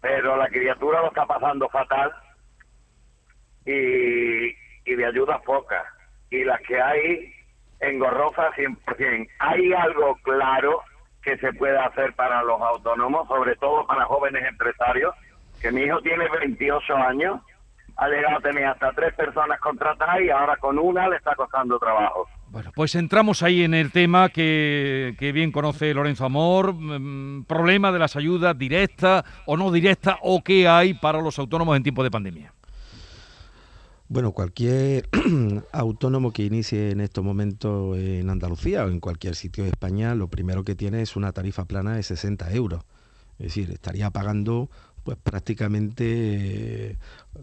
pero 0.00 0.36
la 0.36 0.48
criatura 0.48 1.02
lo 1.02 1.08
está 1.08 1.26
pasando 1.26 1.68
fatal 1.68 2.12
y, 3.66 4.46
y 4.84 4.94
de 4.96 5.06
ayudas 5.06 5.42
pocas. 5.42 5.84
Y 6.30 6.44
las 6.44 6.60
que 6.62 6.80
hay, 6.80 7.34
engorrosa 7.80 8.50
100%. 8.52 9.28
Hay 9.38 9.72
algo 9.74 10.16
claro 10.22 10.82
que 11.22 11.36
se 11.38 11.52
puede 11.54 11.78
hacer 11.78 12.14
para 12.14 12.42
los 12.42 12.60
autónomos, 12.60 13.26
sobre 13.28 13.56
todo 13.56 13.86
para 13.86 14.04
jóvenes 14.04 14.44
empresarios, 14.46 15.14
que 15.64 15.72
mi 15.72 15.80
hijo 15.80 15.98
tiene 16.02 16.26
28 16.28 16.94
años, 16.94 17.40
ha 17.96 18.06
llegado 18.08 18.36
a 18.36 18.40
tener 18.40 18.66
hasta 18.66 18.92
tres 18.92 19.14
personas 19.14 19.58
contratadas 19.60 20.20
y 20.20 20.28
ahora 20.28 20.58
con 20.58 20.78
una 20.78 21.08
le 21.08 21.16
está 21.16 21.34
costando 21.34 21.78
trabajo. 21.78 22.26
Bueno, 22.50 22.70
pues 22.74 22.94
entramos 22.94 23.42
ahí 23.42 23.62
en 23.62 23.72
el 23.72 23.90
tema 23.90 24.28
que, 24.28 25.16
bien 25.32 25.50
conoce 25.50 25.94
Lorenzo 25.94 26.26
Amor, 26.26 26.74
mm, 26.74 27.44
problema 27.44 27.92
de 27.92 27.98
las 27.98 28.14
ayudas 28.14 28.58
directas 28.58 29.24
o 29.46 29.56
no 29.56 29.72
directas 29.72 30.16
o 30.20 30.44
qué 30.44 30.68
hay 30.68 30.92
para 30.92 31.22
los 31.22 31.38
autónomos 31.38 31.78
en 31.78 31.82
tiempo 31.82 32.04
de 32.04 32.10
pandemia. 32.10 32.52
Bueno, 34.08 34.32
cualquier 34.32 35.08
autónomo 35.72 36.30
que 36.30 36.44
inicie 36.44 36.90
en 36.90 37.00
estos 37.00 37.24
momentos 37.24 37.96
en 37.96 38.28
Andalucía 38.28 38.84
o 38.84 38.88
en 38.88 39.00
cualquier 39.00 39.34
sitio 39.34 39.64
de 39.64 39.70
España, 39.70 40.14
lo 40.14 40.28
primero 40.28 40.62
que 40.62 40.74
tiene 40.74 41.00
es 41.00 41.16
una 41.16 41.32
tarifa 41.32 41.64
plana 41.64 41.96
de 41.96 42.02
60 42.02 42.52
euros. 42.52 42.84
Es 43.38 43.46
decir, 43.46 43.70
estaría 43.70 44.10
pagando 44.10 44.68
pues 45.04 45.18
prácticamente 45.22 46.98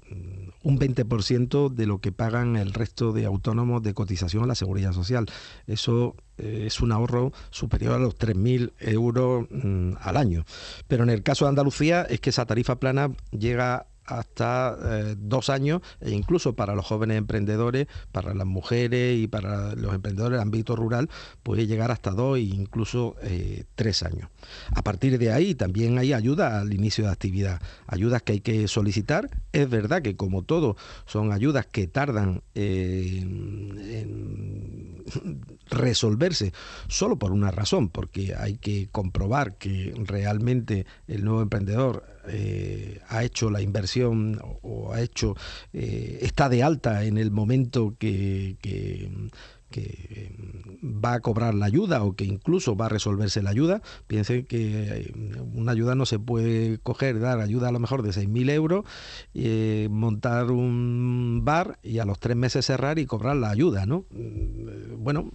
mm, 0.10 0.50
un 0.64 0.80
20% 0.80 1.70
de 1.70 1.86
lo 1.86 2.00
que 2.00 2.12
pagan 2.12 2.56
el 2.56 2.74
resto 2.74 3.14
de 3.14 3.26
autónomos 3.26 3.84
de 3.84 3.94
cotización 3.94 4.44
a 4.44 4.48
la 4.48 4.56
seguridad 4.56 4.94
social. 4.94 5.28
Eso 5.68 6.16
eh, 6.38 6.66
es 6.68 6.82
un 6.82 6.92
ahorro 6.92 7.32
superior 7.52 7.94
a 7.94 8.00
los 8.00 8.18
3.000 8.18 8.74
euros 8.80 9.48
mm, 9.50 9.94
al 10.02 10.18
año. 10.18 10.44
Pero 10.88 11.04
en 11.04 11.10
el 11.10 11.24
caso 11.24 11.46
de 11.46 11.50
Andalucía 11.50 12.02
es 12.02 12.20
que 12.20 12.32
esa 12.32 12.46
tarifa 12.46 12.80
plana 12.80 13.12
llega 13.32 13.88
hasta 14.20 14.78
eh, 14.84 15.16
dos 15.18 15.50
años 15.50 15.82
e 16.00 16.12
incluso 16.12 16.54
para 16.54 16.76
los 16.76 16.86
jóvenes 16.86 17.18
emprendedores, 17.18 17.88
para 18.12 18.34
las 18.34 18.48
mujeres 18.48 19.18
y 19.20 19.28
para 19.28 19.76
los 19.76 19.94
emprendedores 19.94 20.38
del 20.38 20.42
ámbito 20.42 20.76
rural 20.76 21.10
puede 21.44 21.68
llegar 21.68 21.92
hasta 21.92 22.12
dos 22.12 22.38
e 22.38 22.42
incluso 22.42 23.16
eh, 23.24 23.64
tres 23.76 24.04
años. 24.04 24.30
A 24.74 24.82
partir 24.84 25.18
de 25.18 25.32
ahí 25.32 25.56
también 25.56 25.98
hay 25.98 26.14
ayuda 26.14 26.60
al 26.60 26.74
inicio 26.74 27.06
de 27.06 27.12
actividad, 27.12 27.62
ayudas 27.88 28.22
que 28.22 28.34
hay 28.34 28.42
que 28.42 28.68
solicitar. 28.68 29.30
Es 29.52 29.70
verdad 29.70 30.02
que 30.02 30.16
como 30.16 30.44
todo 30.44 30.76
son 31.06 31.32
ayudas 31.32 31.66
que 31.66 31.88
tardan 31.88 32.44
en 32.54 33.82
resolverse 35.70 36.54
solo 36.88 37.18
por 37.18 37.32
una 37.32 37.52
razón, 37.52 37.90
porque 37.90 38.36
hay 38.36 38.58
que 38.58 38.90
comprobar 38.92 39.58
que 39.58 39.94
realmente 40.06 40.86
el 41.08 41.24
nuevo 41.24 41.42
emprendedor 41.42 42.04
eh, 42.28 43.00
ha 43.08 43.24
hecho 43.24 43.50
la 43.50 43.62
inversión 43.62 44.40
o, 44.62 44.94
ha 44.94 45.02
hecho 45.02 45.36
eh, 45.74 46.20
está 46.22 46.50
de 46.50 46.64
alta 46.64 47.04
en 47.04 47.18
el 47.18 47.32
momento 47.32 47.96
que, 47.98 48.58
que 48.62 49.10
que 49.72 50.32
va 50.84 51.14
a 51.14 51.20
cobrar 51.20 51.54
la 51.54 51.66
ayuda 51.66 52.04
o 52.04 52.16
que 52.16 52.26
incluso 52.26 52.76
va 52.76 52.88
a 52.88 52.90
resolverse 52.90 53.42
la 53.42 53.52
ayuda. 53.52 53.82
Piensen 54.08 54.46
que 54.46 54.84
eh, 54.84 55.14
una 55.54 55.72
ayuda 55.72 55.96
no 55.96 56.06
se 56.06 56.20
puede 56.20 56.80
coger, 56.80 57.20
dar 57.20 57.40
ayuda 57.40 57.70
a 57.70 57.72
lo 57.72 57.80
mejor 57.80 58.04
de 58.04 58.10
6.000 58.10 58.52
euros, 58.52 58.86
eh, 59.34 59.88
montar 59.90 60.52
un 60.52 61.42
bar 61.44 61.80
y 61.84 62.00
a 62.00 62.06
los 62.06 62.20
tres 62.20 62.36
meses 62.36 62.66
cerrar 62.66 63.00
y 63.00 63.06
cobrar 63.06 63.36
la 63.36 63.50
ayuda, 63.50 63.86
¿no? 63.86 64.06
Mm, 64.12 65.04
bueno, 65.04 65.32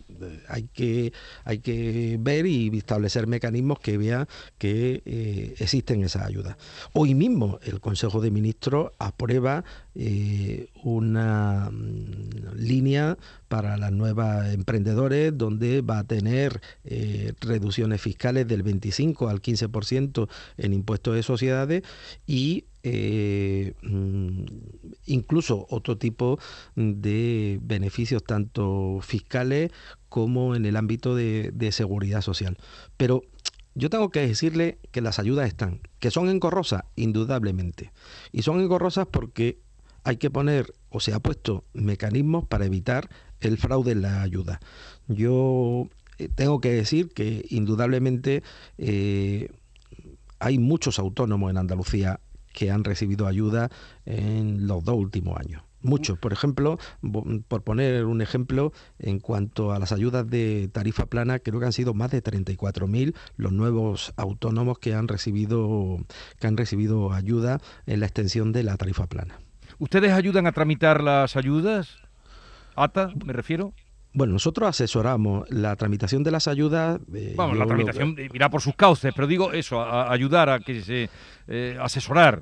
hay 0.49 0.69
que, 0.73 1.13
hay 1.45 1.59
que 1.59 2.19
ver 2.21 2.47
y 2.47 2.77
establecer 2.77 3.27
mecanismos 3.27 3.79
que 3.81 3.99
vean 3.99 4.27
que 4.59 5.03
eh, 5.05 5.55
existen 5.59 6.03
esas 6.03 6.23
ayudas. 6.23 6.57
Hoy 6.93 7.15
mismo 7.15 7.59
el 7.65 7.81
Consejo 7.81 8.21
de 8.21 8.31
Ministros 8.31 8.93
aprueba 8.99 9.65
una 10.87 11.69
mm, 11.73 12.55
línea 12.59 13.19
para 13.49 13.77
las 13.77 13.91
nuevas 13.91 14.55
emprendedores 14.55 15.37
donde 15.37 15.81
va 15.81 15.99
a 15.99 16.05
tener 16.05 16.61
eh, 16.85 17.33
reducciones 17.41 18.01
fiscales 18.01 18.47
del 18.47 18.63
25 18.63 19.29
al 19.29 19.43
15% 19.43 20.29
en 20.59 20.73
impuestos 20.73 21.17
de 21.17 21.25
sociedades 21.25 21.83
y 22.25 22.67
eh, 22.85 23.75
mm, 23.83 24.45
incluso 25.07 25.67
otro 25.71 25.99
tipo 25.99 26.39
de 26.77 27.59
beneficios 27.63 28.23
tanto 28.23 29.01
fiscales 29.03 29.73
como 30.09 30.55
en 30.55 30.67
el 30.67 30.77
ámbito 30.77 31.17
de, 31.17 31.51
de 31.53 31.73
seguridad 31.73 32.21
social. 32.21 32.59
Pero 32.97 33.23
yo 33.75 33.91
tengo 33.91 34.11
que 34.11 34.21
decirle 34.21 34.79
que 34.93 35.01
las 35.01 35.19
ayudas 35.19 35.49
están, 35.49 35.81
que 35.99 36.13
son 36.13 36.29
engorrosas, 36.29 36.85
indudablemente. 36.95 37.93
Y 38.31 38.43
son 38.43 38.61
engorrosas 38.61 39.09
porque 39.11 39.59
hay 40.07 40.19
que 40.19 40.31
poner 40.31 40.73
o 40.89 41.01
se 41.01 41.13
ha 41.13 41.19
puesto 41.19 41.65
mecanismos 41.75 42.47
para 42.47 42.65
evitar 42.65 43.11
el 43.41 43.59
fraude 43.59 43.91
en 43.91 44.03
la 44.03 44.23
ayuda. 44.23 44.61
Yo 45.09 45.89
eh, 46.19 46.29
tengo 46.33 46.61
que 46.61 46.71
decir 46.71 47.09
que 47.09 47.45
indudablemente 47.51 48.45
eh, 48.79 49.51
hay 50.39 50.59
muchos 50.59 51.01
autónomos 51.01 51.51
en 51.51 51.59
Andalucía 51.59 52.21
que 52.55 52.71
han 52.71 52.85
recibido 52.85 53.27
ayuda 53.27 53.69
en 54.05 54.69
los 54.69 54.85
dos 54.85 54.95
últimos 54.97 55.39
años. 55.39 55.65
Muchos. 55.83 56.19
Por 56.19 56.33
ejemplo, 56.33 56.79
por 57.49 57.63
poner 57.63 58.05
un 58.07 58.23
ejemplo, 58.23 58.73
en 59.01 59.19
cuanto 59.19 59.73
a 59.73 59.79
las 59.81 59.91
ayudas 59.91 60.29
de 60.29 60.69
tarifa 60.73 61.07
plana, 61.07 61.41
creo 61.41 61.59
que 61.59 61.67
han 61.67 61.73
sido 61.73 61.95
más 61.95 62.13
de 62.13 62.23
34.000 62.23 63.15
los 63.37 63.53
nuevos 63.53 64.13
autónomos 64.17 64.79
que 64.79 64.95
han 64.95 65.09
recibido 65.09 65.99
que 66.39 66.47
han 66.47 66.57
recibido 66.57 67.13
ayuda 67.13 67.61
en 67.87 68.01
la 68.01 68.07
extensión 68.07 68.53
de 68.53 68.63
la 68.63 68.77
tarifa 68.77 69.07
plana. 69.07 69.39
¿Ustedes 69.79 70.13
ayudan 70.13 70.47
a 70.47 70.53
tramitar 70.53 71.03
las 71.03 71.37
ayudas? 71.37 71.99
¿ATA, 72.75 73.11
me 73.25 73.33
refiero? 73.33 73.73
Bueno, 74.13 74.33
nosotros 74.33 74.69
asesoramos 74.69 75.49
la 75.51 75.77
tramitación 75.77 76.23
de 76.23 76.31
las 76.31 76.49
ayudas. 76.49 76.99
Eh, 77.15 77.35
Vamos, 77.37 77.59
la 77.59 77.67
tramitación 77.67 78.17
irá 78.33 78.49
por 78.49 78.63
sus 78.63 78.75
cauces, 78.75 79.13
pero 79.15 79.27
digo 79.27 79.53
eso, 79.53 79.83
ayudar 79.83 80.49
a 80.49 80.61
que 80.61 80.81
se 80.81 81.11
eh, 81.49 81.77
asesorar 81.79 82.41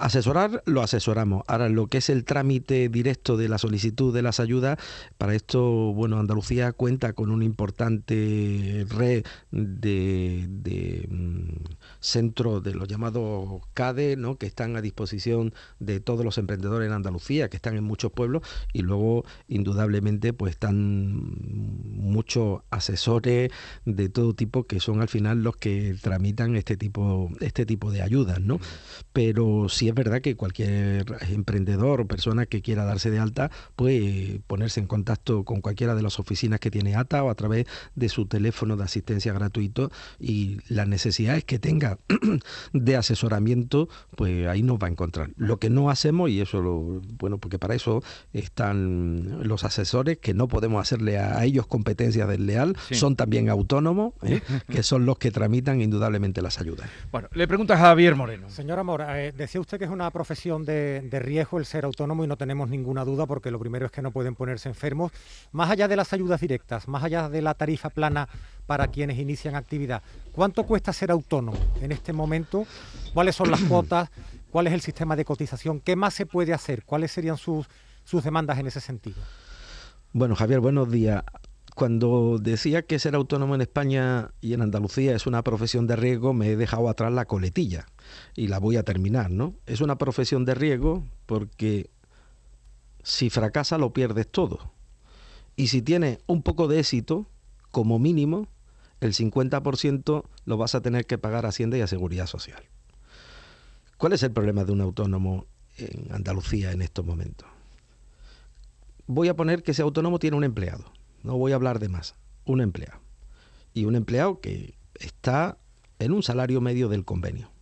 Asesorar 0.00 0.62
lo 0.66 0.82
asesoramos. 0.82 1.42
Ahora, 1.46 1.68
lo 1.68 1.86
que 1.86 1.98
es 1.98 2.10
el 2.10 2.24
trámite 2.24 2.88
directo 2.88 3.36
de 3.36 3.48
la 3.48 3.58
solicitud 3.58 4.14
de 4.14 4.22
las 4.22 4.40
ayudas, 4.40 4.78
para 5.18 5.34
esto, 5.34 5.62
bueno, 5.92 6.18
Andalucía 6.18 6.72
cuenta 6.72 7.12
con 7.12 7.30
una 7.30 7.44
importante 7.44 8.86
red 8.88 9.24
de, 9.50 10.46
de 10.48 11.08
mm, 11.10 11.64
centros 12.00 12.62
de 12.62 12.74
los 12.74 12.88
llamados 12.88 13.62
CADE, 13.74 14.16
¿no? 14.16 14.36
que 14.36 14.46
están 14.46 14.76
a 14.76 14.80
disposición 14.80 15.54
de 15.78 16.00
todos 16.00 16.24
los 16.24 16.38
emprendedores 16.38 16.86
en 16.86 16.92
Andalucía, 16.92 17.48
que 17.48 17.56
están 17.56 17.76
en 17.76 17.84
muchos 17.84 18.12
pueblos, 18.12 18.42
y 18.72 18.82
luego, 18.82 19.24
indudablemente, 19.48 20.32
pues 20.32 20.52
están 20.52 21.36
muchos 22.02 22.62
asesores 22.70 23.50
de 23.84 24.08
todo 24.08 24.34
tipo 24.34 24.64
que 24.64 24.80
son 24.80 25.00
al 25.00 25.08
final 25.08 25.42
los 25.42 25.56
que 25.56 25.96
tramitan 26.00 26.56
este 26.56 26.76
tipo, 26.76 27.30
este 27.40 27.66
tipo 27.66 27.90
de 27.90 28.02
ayudas, 28.02 28.40
¿no? 28.40 28.58
Pero 29.12 29.68
sí 29.68 29.81
es 29.88 29.94
verdad 29.94 30.20
que 30.20 30.36
cualquier 30.36 31.04
emprendedor 31.30 32.00
o 32.00 32.06
persona 32.06 32.46
que 32.46 32.62
quiera 32.62 32.84
darse 32.84 33.10
de 33.10 33.18
alta 33.18 33.50
puede 33.76 34.40
ponerse 34.46 34.80
en 34.80 34.86
contacto 34.86 35.44
con 35.44 35.60
cualquiera 35.60 35.94
de 35.94 36.02
las 36.02 36.18
oficinas 36.18 36.60
que 36.60 36.70
tiene 36.70 36.96
ATA 36.96 37.22
o 37.22 37.30
a 37.30 37.34
través 37.34 37.66
de 37.94 38.08
su 38.08 38.26
teléfono 38.26 38.76
de 38.76 38.84
asistencia 38.84 39.32
gratuito 39.32 39.90
y 40.18 40.58
las 40.68 40.88
necesidades 40.88 41.44
que 41.44 41.58
tenga 41.58 41.98
de 42.72 42.96
asesoramiento, 42.96 43.88
pues 44.16 44.46
ahí 44.46 44.62
nos 44.62 44.78
va 44.78 44.86
a 44.86 44.90
encontrar. 44.90 45.30
Lo 45.36 45.58
que 45.58 45.70
no 45.70 45.90
hacemos, 45.90 46.30
y 46.30 46.40
eso, 46.40 46.60
lo, 46.60 47.00
bueno, 47.18 47.38
porque 47.38 47.58
para 47.58 47.74
eso 47.74 48.02
están 48.32 49.46
los 49.46 49.64
asesores, 49.64 50.18
que 50.18 50.34
no 50.34 50.48
podemos 50.48 50.80
hacerle 50.80 51.18
a 51.18 51.44
ellos 51.44 51.66
competencias 51.66 52.28
del 52.28 52.46
leal, 52.46 52.76
son 52.90 53.16
también 53.16 53.48
autónomos, 53.48 54.14
¿eh? 54.22 54.40
que 54.68 54.82
son 54.82 55.06
los 55.06 55.18
que 55.18 55.30
tramitan 55.30 55.80
indudablemente 55.80 56.42
las 56.42 56.60
ayudas. 56.60 56.88
Bueno, 57.10 57.28
le 57.32 57.48
pregunta 57.48 57.74
a 57.74 57.78
Javier 57.78 58.16
Moreno. 58.16 58.50
Señor 58.50 58.78
Amor, 58.78 59.04
eh, 59.08 59.32
decía 59.36 59.60
usted 59.62 59.78
que 59.78 59.84
es 59.84 59.90
una 59.90 60.10
profesión 60.10 60.64
de, 60.64 61.08
riesgo 61.20 61.58
el 61.58 61.64
ser 61.64 61.84
autónomo 61.84 62.24
y 62.24 62.26
no 62.26 62.36
tenemos 62.36 62.68
ninguna 62.68 63.04
duda 63.04 63.26
porque 63.26 63.50
lo 63.50 63.58
primero 63.58 63.86
es 63.86 63.92
que 63.92 64.02
no 64.02 64.10
pueden 64.10 64.34
ponerse 64.34 64.68
enfermos. 64.68 65.12
Más 65.52 65.70
allá 65.70 65.88
de 65.88 65.96
las 65.96 66.12
ayudas 66.12 66.40
directas, 66.40 66.88
más 66.88 67.02
allá 67.02 67.28
de 67.28 67.40
la 67.40 67.54
tarifa 67.54 67.88
plana 67.88 68.28
para 68.66 68.88
quienes 68.88 69.18
inician 69.18 69.54
actividad, 69.54 70.02
¿cuánto 70.32 70.64
cuesta 70.64 70.92
ser 70.92 71.10
autónomo 71.10 71.58
en 71.80 71.92
este 71.92 72.12
momento? 72.12 72.66
¿Cuáles 73.14 73.34
son 73.34 73.50
las 73.50 73.60
cuotas? 73.68 74.10
¿Cuál 74.50 74.66
es 74.66 74.74
el 74.74 74.82
sistema 74.82 75.16
de 75.16 75.24
cotización? 75.24 75.80
¿Qué 75.80 75.96
más 75.96 76.14
se 76.14 76.26
puede 76.26 76.52
hacer? 76.52 76.84
¿Cuáles 76.84 77.12
serían 77.12 77.38
sus, 77.38 77.66
sus 78.04 78.22
demandas 78.22 78.58
en 78.58 78.66
ese 78.66 78.80
sentido? 78.80 79.22
Bueno, 80.12 80.36
Javier, 80.36 80.60
buenos 80.60 80.90
días 80.90 81.22
cuando 81.74 82.38
decía 82.38 82.82
que 82.82 82.98
ser 82.98 83.14
autónomo 83.14 83.54
en 83.54 83.62
España 83.62 84.30
y 84.40 84.52
en 84.52 84.62
Andalucía 84.62 85.14
es 85.14 85.26
una 85.26 85.42
profesión 85.42 85.86
de 85.86 85.96
riesgo, 85.96 86.34
me 86.34 86.48
he 86.50 86.56
dejado 86.56 86.88
atrás 86.88 87.12
la 87.12 87.24
coletilla 87.24 87.86
y 88.36 88.48
la 88.48 88.58
voy 88.58 88.76
a 88.76 88.82
terminar, 88.82 89.30
¿no? 89.30 89.54
Es 89.66 89.80
una 89.80 89.96
profesión 89.96 90.44
de 90.44 90.54
riesgo 90.54 91.04
porque 91.26 91.90
si 93.02 93.30
fracasa 93.30 93.78
lo 93.78 93.92
pierdes 93.92 94.30
todo. 94.30 94.72
Y 95.56 95.68
si 95.68 95.82
tienes 95.82 96.18
un 96.26 96.42
poco 96.42 96.68
de 96.68 96.80
éxito, 96.80 97.26
como 97.70 97.98
mínimo, 97.98 98.48
el 99.00 99.14
50% 99.14 100.24
lo 100.44 100.56
vas 100.56 100.74
a 100.74 100.82
tener 100.82 101.06
que 101.06 101.18
pagar 101.18 101.46
a 101.46 101.48
Hacienda 101.48 101.76
y 101.78 101.80
a 101.80 101.86
Seguridad 101.86 102.26
Social. 102.26 102.62
¿Cuál 103.96 104.12
es 104.12 104.22
el 104.22 104.32
problema 104.32 104.64
de 104.64 104.72
un 104.72 104.80
autónomo 104.80 105.46
en 105.76 106.12
Andalucía 106.12 106.72
en 106.72 106.82
estos 106.82 107.04
momentos? 107.04 107.48
Voy 109.06 109.28
a 109.28 109.36
poner 109.36 109.62
que 109.62 109.72
ese 109.72 109.82
autónomo 109.82 110.18
tiene 110.18 110.36
un 110.36 110.44
empleado, 110.44 110.92
no 111.22 111.36
voy 111.36 111.52
a 111.52 111.56
hablar 111.56 111.78
de 111.78 111.88
más, 111.88 112.14
un 112.44 112.60
empleado. 112.60 113.00
Y 113.74 113.84
un 113.86 113.96
empleado 113.96 114.40
que 114.40 114.76
está 114.94 115.58
en 115.98 116.12
un 116.12 116.22
salario 116.22 116.60
medio 116.60 116.88
del 116.88 117.04
convenio. 117.04 117.52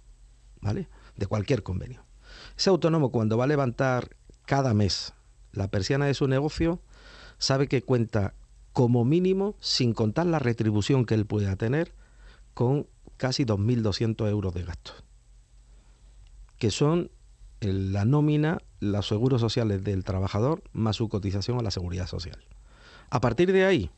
¿vale? 0.61 0.89
De 1.17 1.27
cualquier 1.27 1.63
convenio. 1.63 2.05
Ese 2.57 2.71
autónomo 2.71 3.11
cuando 3.11 3.37
va 3.37 3.45
a 3.45 3.49
levantar 3.49 4.17
cada 4.47 4.75
mes 4.75 5.15
la 5.53 5.69
persiana 5.69 6.07
de 6.07 6.15
su 6.15 6.29
negocio, 6.29 6.81
sabe 7.39 7.67
que 7.69 7.83
cuenta 7.83 8.35
como 8.73 9.05
mínimo, 9.05 9.57
sin 9.61 9.95
contar 9.95 10.27
la 10.27 10.39
retribución 10.39 11.05
que 11.05 11.15
él 11.15 11.27
pueda 11.27 11.57
tener, 11.57 11.93
con 12.55 12.87
casi 13.17 13.45
2.200 13.45 14.29
euros 14.29 14.55
de 14.55 14.63
gastos, 14.63 15.05
que 16.59 16.71
son 16.71 17.11
la 17.61 18.05
nómina, 18.05 18.59
los 18.79 19.09
seguros 19.09 19.41
sociales 19.41 19.85
del 19.85 20.05
trabajador 20.05 20.63
más 20.73 20.97
su 20.97 21.09
cotización 21.09 21.59
a 21.59 21.63
la 21.63 21.71
seguridad 21.71 22.07
social. 22.07 22.39
A 23.11 23.21
partir 23.21 23.53
de 23.53 23.65
ahí, 23.65 23.91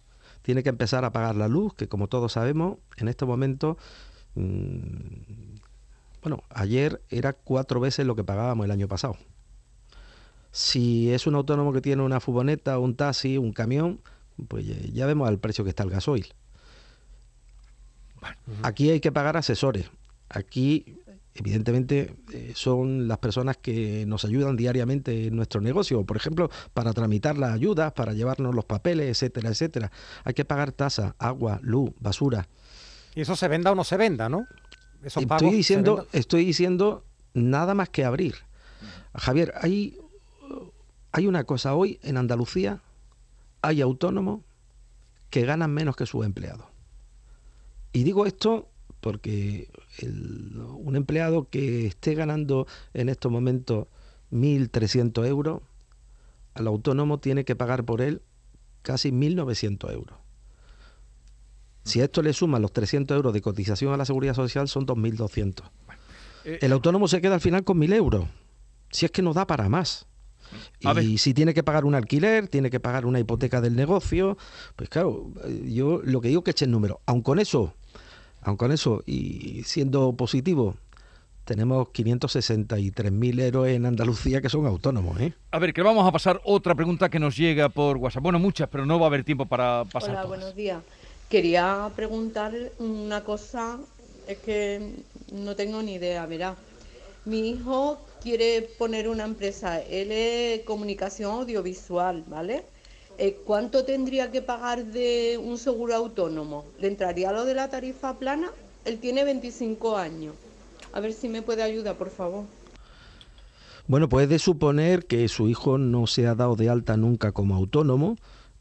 tiene 0.42 0.62
que 0.62 0.70
empezar 0.70 1.05
a 1.05 1.12
pagar 1.12 1.37
la 1.37 1.48
luz, 1.48 1.75
que 1.75 1.88
como 1.88 2.09
todos 2.09 2.33
sabemos, 2.33 2.79
en 2.96 3.09
este 3.09 3.25
momento 3.25 3.77
mm, 4.35 5.53
bueno, 6.22 6.44
ayer 6.51 7.03
era 7.11 7.33
cuatro 7.33 7.81
veces 7.81 8.07
lo 8.07 8.14
que 8.14 8.22
pagábamos 8.22 8.64
el 8.64 8.70
año 8.70 8.87
pasado. 8.87 9.16
Si 10.53 11.11
es 11.12 11.27
un 11.27 11.35
autónomo 11.35 11.72
que 11.72 11.81
tiene 11.81 12.03
una 12.03 12.20
furgoneta, 12.20 12.79
un 12.79 12.94
taxi, 12.94 13.38
un 13.38 13.53
camión, 13.53 14.01
pues 14.48 14.64
ya 14.92 15.07
vemos 15.07 15.29
al 15.29 15.38
precio 15.38 15.64
que 15.64 15.70
está 15.70 15.83
el 15.83 15.90
gasoil. 15.90 16.27
Aquí 18.62 18.90
hay 18.90 19.01
que 19.01 19.11
pagar 19.11 19.37
asesores. 19.37 19.90
Aquí, 20.29 21.01
evidentemente, 21.35 22.14
eh, 22.33 22.53
son 22.55 23.09
las 23.09 23.18
personas 23.18 23.57
que 23.57 24.05
nos 24.07 24.25
ayudan 24.25 24.57
diariamente 24.57 25.27
en 25.27 25.37
nuestro 25.37 25.61
negocio. 25.61 26.05
Por 26.05 26.16
ejemplo, 26.16 26.51
para 26.75 26.92
tramitar 26.92 27.38
las 27.38 27.53
ayudas, 27.53 27.92
para 27.92 28.12
llevarnos 28.12 28.55
los 28.55 28.64
papeles, 28.64 29.09
etcétera, 29.09 29.51
etcétera. 29.51 29.90
Hay 30.25 30.35
que 30.35 30.45
pagar 30.45 30.73
tasa, 30.73 31.14
agua, 31.18 31.59
luz, 31.62 31.90
basura. 32.01 32.49
Y 33.14 33.23
eso 33.23 33.37
se 33.37 33.49
venda 33.49 33.73
o 33.73 33.75
no 33.75 33.85
se 33.85 33.97
venda, 33.97 34.29
¿no? 34.29 34.47
estoy 35.05 35.51
diciendo, 35.51 36.07
estoy 36.12 36.45
diciendo 36.45 37.05
nada 37.35 37.75
más 37.75 37.88
que 37.88 38.05
abrir. 38.05 38.37
Javier, 39.14 39.53
hay, 39.61 39.99
hay 41.11 41.27
una 41.27 41.45
cosa 41.45 41.75
hoy 41.75 41.99
en 42.03 42.16
Andalucía, 42.16 42.81
hay 43.61 43.81
autónomos 43.81 44.42
que 45.31 45.45
ganan 45.45 45.73
menos 45.73 45.97
que 45.97 46.07
sus 46.07 46.25
empleados. 46.25 46.66
Y 47.92 48.05
digo 48.05 48.27
esto 48.27 48.68
porque 49.02 49.68
un 50.00 50.94
empleado 50.94 51.48
que 51.50 51.86
esté 51.86 52.14
ganando 52.14 52.68
en 52.94 53.08
estos 53.08 53.32
momentos 53.32 53.88
1.300 54.30 55.26
euros, 55.26 55.60
al 56.54 56.68
autónomo 56.68 57.18
tiene 57.18 57.44
que 57.44 57.56
pagar 57.56 57.84
por 57.84 58.00
él 58.00 58.22
casi 58.82 59.10
1.900 59.10 59.92
euros. 59.92 60.16
Si 61.84 62.00
a 62.00 62.04
esto 62.04 62.22
le 62.22 62.32
suman 62.32 62.62
los 62.62 62.72
300 62.72 63.16
euros 63.16 63.34
de 63.34 63.42
cotización 63.42 63.92
a 63.92 63.96
la 63.96 64.04
seguridad 64.04 64.34
social, 64.34 64.68
son 64.68 64.86
2.200. 64.86 65.64
Eh, 66.44 66.60
el 66.62 66.72
autónomo 66.72 67.08
se 67.08 67.20
queda 67.20 67.34
al 67.34 67.40
final 67.40 67.64
con 67.64 67.80
1.000 67.80 67.94
euros. 67.94 68.26
Si 68.92 69.04
es 69.04 69.10
que 69.10 69.20
no 69.20 69.34
da 69.34 69.48
para 69.48 69.68
más. 69.68 70.06
Y 70.78 71.18
si 71.18 71.34
tiene 71.34 71.54
que 71.54 71.64
pagar 71.64 71.84
un 71.84 71.96
alquiler, 71.96 72.46
tiene 72.46 72.70
que 72.70 72.78
pagar 72.78 73.04
una 73.04 73.18
hipoteca 73.18 73.60
del 73.60 73.74
negocio, 73.74 74.36
pues 74.76 74.90
claro, 74.90 75.32
yo 75.64 76.02
lo 76.04 76.20
que 76.20 76.28
digo 76.28 76.40
es 76.40 76.44
que 76.44 76.50
echen 76.52 76.70
número. 76.70 77.00
Aun 77.06 77.22
con 77.22 77.40
eso, 77.40 77.74
aun 78.42 78.57
con 78.57 78.72
eso, 78.72 79.02
y 79.07 79.62
siendo 79.64 80.12
positivo, 80.12 80.76
tenemos 81.44 81.88
563.000 81.88 83.40
héroes 83.40 83.76
en 83.76 83.87
Andalucía 83.87 84.40
que 84.40 84.48
son 84.48 84.66
autónomos. 84.66 85.20
¿eh? 85.20 85.35
A 85.50 85.59
ver, 85.59 85.72
que 85.72 85.83
vamos 85.83 86.07
a 86.07 86.12
pasar 86.12 86.40
otra 86.44 86.74
pregunta 86.74 87.09
que 87.09 87.18
nos 87.18 87.37
llega 87.37 87.68
por 87.68 87.96
WhatsApp. 87.96 88.22
Bueno, 88.22 88.38
muchas, 88.38 88.68
pero 88.68 88.87
no 88.87 88.98
va 88.98 89.07
a 89.07 89.09
haber 89.09 89.24
tiempo 89.24 89.46
para 89.46 89.85
pasar. 89.85 90.11
Hola, 90.11 90.24
buenos 90.24 90.55
días. 90.55 90.83
Quería 91.28 91.90
preguntar 91.96 92.52
una 92.78 93.24
cosa, 93.24 93.78
es 94.28 94.38
que 94.38 94.96
no 95.33 95.57
tengo 95.57 95.83
ni 95.83 95.94
idea, 95.94 96.26
verá. 96.26 96.57
Mi 97.24 97.50
hijo 97.50 97.98
quiere 98.22 98.62
poner 98.78 99.09
una 99.09 99.24
empresa, 99.24 99.81
él 99.81 100.12
es 100.12 100.62
comunicación 100.64 101.31
audiovisual, 101.33 102.24
¿vale? 102.26 102.64
Eh, 103.22 103.38
¿Cuánto 103.44 103.85
tendría 103.85 104.32
que 104.32 104.42
pagar 104.42 104.85
de 104.85 105.38
un 105.40 105.56
seguro 105.56 105.94
autónomo? 105.94 106.64
¿Le 106.80 106.88
entraría 106.88 107.30
lo 107.30 107.44
de 107.44 107.54
la 107.54 107.70
tarifa 107.70 108.18
plana? 108.18 108.50
Él 108.85 108.98
tiene 108.98 109.22
25 109.22 109.96
años. 109.96 110.35
A 110.92 110.98
ver 110.98 111.12
si 111.12 111.28
me 111.28 111.40
puede 111.40 111.62
ayudar, 111.62 111.94
por 111.94 112.11
favor. 112.11 112.46
Bueno, 113.87 114.08
puede 114.08 114.40
suponer 114.40 115.06
que 115.06 115.28
su 115.28 115.48
hijo 115.48 115.78
no 115.78 116.08
se 116.08 116.26
ha 116.26 116.35
dado 116.35 116.56
de 116.56 116.68
alta 116.68 116.96
nunca 116.96 117.30
como 117.30 117.54
autónomo, 117.54 118.16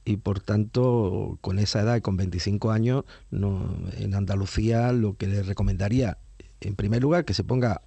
y 0.05 0.17
por 0.17 0.41
tanto 0.41 1.39
con 1.41 1.57
esa 1.57 1.81
edad 1.81 1.95
y 1.95 2.01
con 2.01 2.15
25 2.17 2.69
años 2.69 3.03
en 3.31 4.13
Andalucía 4.13 4.91
lo 4.91 5.17
que 5.17 5.25
le 5.25 5.41
recomendaría 5.41 6.19
en 6.59 6.75
primer 6.75 7.01
lugar 7.01 7.25
que 7.25 7.33
se 7.33 7.43
ponga 7.43 7.81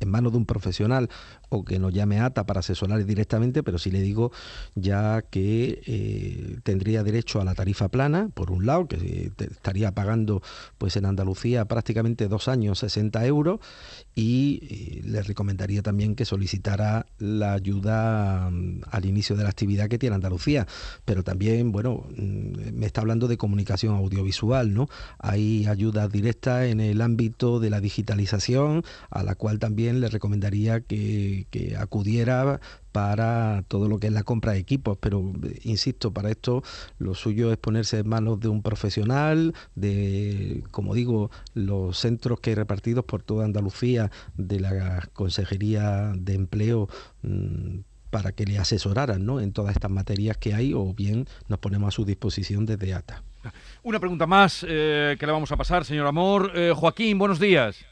en 0.00 0.08
manos 0.08 0.32
de 0.32 0.38
un 0.38 0.46
profesional 0.46 1.08
o 1.52 1.64
que 1.64 1.78
nos 1.78 1.92
llame 1.92 2.20
ATA 2.20 2.44
para 2.44 2.60
asesorar 2.60 3.04
directamente, 3.04 3.62
pero 3.62 3.78
sí 3.78 3.90
le 3.90 4.00
digo 4.00 4.32
ya 4.74 5.22
que 5.22 5.82
eh, 5.86 6.58
tendría 6.62 7.02
derecho 7.02 7.40
a 7.40 7.44
la 7.44 7.54
tarifa 7.54 7.88
plana, 7.88 8.30
por 8.32 8.50
un 8.50 8.66
lado, 8.66 8.88
que 8.88 9.30
estaría 9.38 9.92
pagando 9.92 10.42
pues 10.78 10.96
en 10.96 11.04
Andalucía 11.04 11.66
prácticamente 11.66 12.28
dos 12.28 12.48
años 12.48 12.78
60 12.78 13.24
euros 13.26 13.60
y 14.14 14.60
eh, 14.62 15.00
le 15.04 15.22
recomendaría 15.22 15.82
también 15.82 16.14
que 16.14 16.24
solicitara 16.24 17.06
la 17.18 17.52
ayuda 17.52 18.50
mm, 18.50 18.82
al 18.90 19.04
inicio 19.04 19.36
de 19.36 19.42
la 19.42 19.50
actividad 19.50 19.88
que 19.88 19.98
tiene 19.98 20.16
Andalucía, 20.16 20.66
pero 21.04 21.22
también, 21.22 21.72
bueno, 21.72 22.06
mm, 22.16 22.72
me 22.72 22.86
está 22.86 23.02
hablando 23.02 23.28
de 23.28 23.36
comunicación 23.36 23.94
audiovisual, 23.94 24.72
¿no? 24.72 24.88
Hay 25.18 25.66
ayudas 25.66 26.10
directas 26.10 26.66
en 26.66 26.80
el 26.80 27.00
ámbito 27.00 27.60
de 27.60 27.70
la 27.70 27.80
digitalización, 27.80 28.84
a 29.10 29.22
la 29.22 29.34
cual 29.34 29.58
también 29.58 30.00
le 30.00 30.08
recomendaría 30.08 30.80
que, 30.80 31.41
acudiera 31.78 32.60
para 32.92 33.64
todo 33.68 33.88
lo 33.88 33.98
que 33.98 34.08
es 34.08 34.12
la 34.12 34.22
compra 34.22 34.52
de 34.52 34.58
equipos, 34.58 34.98
pero 35.00 35.32
insisto, 35.64 36.12
para 36.12 36.30
esto 36.30 36.62
lo 36.98 37.14
suyo 37.14 37.50
es 37.50 37.58
ponerse 37.58 37.98
en 37.98 38.08
manos 38.08 38.38
de 38.40 38.48
un 38.48 38.62
profesional, 38.62 39.54
de, 39.74 40.62
como 40.70 40.94
digo, 40.94 41.30
los 41.54 41.98
centros 41.98 42.40
que 42.40 42.50
hay 42.50 42.56
repartidos 42.56 43.04
por 43.04 43.22
toda 43.22 43.44
Andalucía, 43.44 44.10
de 44.36 44.60
la 44.60 45.08
Consejería 45.12 46.12
de 46.16 46.34
Empleo, 46.34 46.88
mm, 47.22 47.78
para 48.10 48.32
que 48.32 48.44
le 48.44 48.58
asesoraran 48.58 49.24
¿no? 49.24 49.40
en 49.40 49.52
todas 49.52 49.74
estas 49.74 49.90
materias 49.90 50.36
que 50.36 50.52
hay, 50.52 50.74
o 50.74 50.92
bien 50.92 51.26
nos 51.48 51.58
ponemos 51.60 51.88
a 51.88 51.90
su 51.92 52.04
disposición 52.04 52.66
desde 52.66 52.92
ATA. 52.92 53.22
Una 53.82 53.98
pregunta 53.98 54.26
más 54.26 54.64
eh, 54.68 55.16
que 55.18 55.26
le 55.26 55.32
vamos 55.32 55.50
a 55.50 55.56
pasar, 55.56 55.86
señor 55.86 56.06
Amor. 56.06 56.52
Eh, 56.54 56.72
Joaquín, 56.76 57.18
buenos 57.18 57.40
días. 57.40 57.84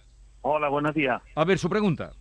Hola, 0.42 0.68
buenos 0.68 0.94
días. 0.94 1.22
A 1.34 1.44
ver, 1.44 1.58
su 1.58 1.68
pregunta. 1.70 2.12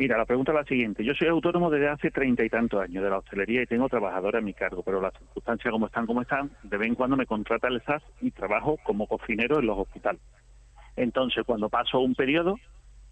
Mira, 0.00 0.16
la 0.16 0.24
pregunta 0.24 0.52
es 0.52 0.56
la 0.56 0.64
siguiente. 0.64 1.04
Yo 1.04 1.12
soy 1.12 1.28
autónomo 1.28 1.68
desde 1.68 1.88
hace 1.88 2.10
treinta 2.10 2.42
y 2.42 2.48
tantos 2.48 2.80
años 2.80 3.04
de 3.04 3.10
la 3.10 3.18
hostelería 3.18 3.60
y 3.60 3.66
tengo 3.66 3.86
trabajadores 3.86 4.38
a 4.38 4.42
mi 4.42 4.54
cargo, 4.54 4.82
pero 4.82 4.98
las 4.98 5.12
circunstancias 5.12 5.70
como 5.70 5.88
están, 5.88 6.06
como 6.06 6.22
están, 6.22 6.50
de 6.62 6.78
vez 6.78 6.88
en 6.88 6.94
cuando 6.94 7.18
me 7.18 7.26
contrata 7.26 7.68
el 7.68 7.82
SAS 7.82 8.02
y 8.22 8.30
trabajo 8.30 8.78
como 8.82 9.06
cocinero 9.06 9.58
en 9.58 9.66
los 9.66 9.78
hospitales. 9.78 10.22
Entonces, 10.96 11.44
cuando 11.44 11.68
paso 11.68 12.00
un 12.00 12.14
periodo, 12.14 12.56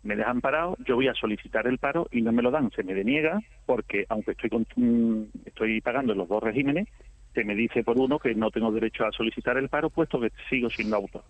me 0.03 0.17
dejan 0.17 0.41
parado, 0.41 0.79
yo 0.87 0.97
voy 0.97 1.09
a 1.09 1.15
solicitar 1.15 1.67
el 1.67 1.77
paro 1.77 2.09
y 2.11 2.23
no 2.23 2.33
me 2.33 2.41
lo 2.41 2.51
dan, 2.51 2.71
se 2.71 2.83
me 2.83 2.95
deniega 2.95 3.39
porque 3.67 4.07
aunque 4.09 4.31
estoy 4.31 4.49
mm, 4.77 5.25
estoy 5.45 5.83
pagando 5.83 6.13
en 6.13 6.19
los 6.21 6.29
dos 6.29 6.43
regímenes, 6.43 6.89
se 7.35 7.45
me 7.45 7.55
dice 7.55 7.85
por 7.85 7.99
uno 7.99 8.19
que 8.19 8.35
no 8.35 8.51
tengo 8.51 8.73
derecho 8.73 9.05
a 9.05 9.13
solicitar 9.13 9.59
el 9.59 9.69
paro 9.69 9.91
puesto 9.91 10.19
que 10.19 10.33
sigo 10.49 10.71
siendo 10.71 10.97
autónomo. 10.97 11.29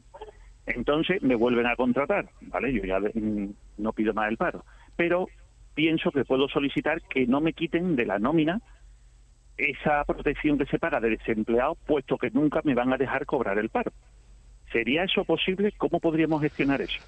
Entonces 0.67 1.21
me 1.21 1.35
vuelven 1.35 1.67
a 1.67 1.75
contratar, 1.75 2.29
¿vale? 2.43 2.73
Yo 2.73 2.85
ya 2.85 3.01
mm, 3.01 3.49
no 3.79 3.93
pido 3.93 4.15
más 4.15 4.29
el 4.29 4.37
paro, 4.37 4.65
pero 4.95 5.27
pienso 5.79 6.11
que 6.11 6.25
puedo 6.25 6.49
solicitar 6.49 7.01
que 7.03 7.25
no 7.29 7.41
me 7.41 7.53
quiten 7.53 7.95
de 7.95 8.05
la 8.05 8.19
nómina 8.19 8.61
esa 9.57 10.05
protección 10.05 10.59
que 10.59 10.67
se 10.67 10.77
paga 10.81 10.99
de 10.99 11.11
desempleado, 11.11 11.77
puesto 11.87 12.19
que 12.19 12.33
nunca 12.33 12.63
me 12.65 12.75
van 12.75 12.93
a 12.93 12.97
dejar 12.97 13.27
cobrar 13.27 13.59
el 13.59 13.69
paro. 13.69 13.93
¿Sería 14.73 15.05
eso 15.05 15.25
posible? 15.25 15.73
¿Cómo 15.79 16.01
podríamos 16.01 16.43
gestionar 16.43 16.81
eso? 16.81 16.99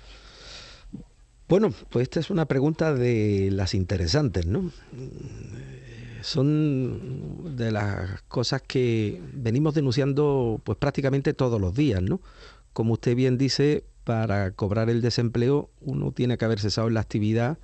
Bueno, 1.49 1.71
pues 1.91 2.05
esta 2.05 2.21
es 2.21 2.31
una 2.31 2.47
pregunta 2.47 2.95
de 2.95 3.49
las 3.51 3.75
interesantes, 3.75 4.47
¿no? 4.47 4.71
Son 6.21 7.57
de 7.57 7.73
las 7.73 8.23
cosas 8.23 8.63
que 8.63 9.21
venimos 9.33 9.75
denunciando 9.75 10.61
pues 10.63 10.79
prácticamente 10.79 11.35
todos 11.35 11.61
los 11.61 11.75
días, 11.75 12.03
¿no? 12.03 12.21
como 12.73 12.93
usted 12.93 13.17
bien 13.17 13.37
dice, 13.37 13.85
para 14.05 14.53
cobrar 14.53 14.91
el 14.91 15.01
desempleo 15.03 15.71
uno 15.81 16.13
tiene 16.13 16.39
que 16.39 16.45
haber 16.45 16.61
cesado 16.61 16.87
en 16.87 16.95
la 16.95 17.01
actividad 17.01 17.59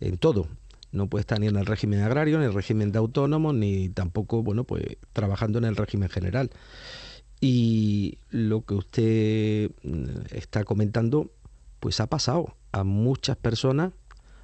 en 0.00 0.18
todo. 0.18 0.46
No 0.90 1.08
puede 1.08 1.20
estar 1.20 1.38
ni 1.38 1.46
en 1.46 1.56
el 1.56 1.66
régimen 1.66 2.00
agrario, 2.00 2.38
ni 2.38 2.44
en 2.44 2.50
el 2.50 2.54
régimen 2.54 2.92
de 2.92 2.98
autónomos, 2.98 3.54
ni 3.54 3.88
tampoco, 3.90 4.42
bueno, 4.42 4.64
pues 4.64 4.84
trabajando 5.12 5.58
en 5.58 5.64
el 5.64 5.76
régimen 5.76 6.08
general. 6.08 6.50
Y 7.40 8.18
lo 8.30 8.64
que 8.64 8.74
usted 8.74 9.70
mm, 9.82 10.34
está 10.34 10.64
comentando, 10.64 11.30
pues 11.80 12.00
ha 12.00 12.06
pasado 12.06 12.56
a 12.72 12.84
muchas 12.84 13.36
personas 13.36 13.92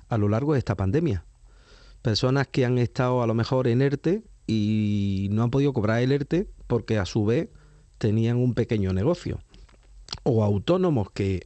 a 0.09 0.19
lo 0.19 0.29
largo 0.29 0.53
de 0.53 0.59
esta 0.59 0.77
pandemia. 0.77 1.25
Personas 2.03 2.47
que 2.47 2.65
han 2.65 2.79
estado 2.79 3.23
a 3.23 3.27
lo 3.27 3.35
mejor 3.35 3.67
en 3.67 3.81
ERTE 3.81 4.23
y 4.47 5.29
no 5.31 5.43
han 5.43 5.51
podido 5.51 5.73
cobrar 5.73 6.03
el 6.03 6.13
ERTE 6.13 6.49
porque 6.67 6.99
a 6.99 7.07
su 7.07 7.25
vez 7.25 7.49
tenían 7.99 8.37
un 8.37 8.55
pequeño 8.55 8.93
negocio 8.93 9.41
o 10.23 10.45
autónomos 10.45 11.11
que 11.11 11.43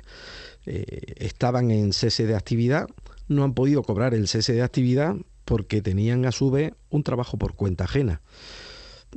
eh, 0.66 1.14
estaban 1.16 1.70
en 1.70 1.92
cese 1.92 2.26
de 2.26 2.34
actividad 2.34 2.88
no 3.28 3.44
han 3.44 3.54
podido 3.54 3.82
cobrar 3.82 4.14
el 4.14 4.28
cese 4.28 4.52
de 4.54 4.62
actividad 4.62 5.16
porque 5.44 5.80
tenían 5.80 6.26
a 6.26 6.32
su 6.32 6.50
vez 6.50 6.72
un 6.90 7.02
trabajo 7.02 7.38
por 7.38 7.54
cuenta 7.54 7.84
ajena. 7.84 8.20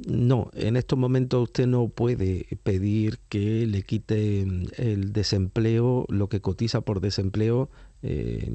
No, 0.07 0.49
en 0.53 0.77
estos 0.77 0.97
momentos 0.97 1.43
usted 1.43 1.67
no 1.67 1.89
puede 1.89 2.47
pedir 2.63 3.19
que 3.27 3.67
le 3.67 3.83
quite 3.83 4.41
el 4.77 5.11
desempleo, 5.11 6.05
lo 6.07 6.29
que 6.29 6.39
cotiza 6.39 6.79
por 6.79 7.01
desempleo 7.01 7.69
eh, 8.01 8.47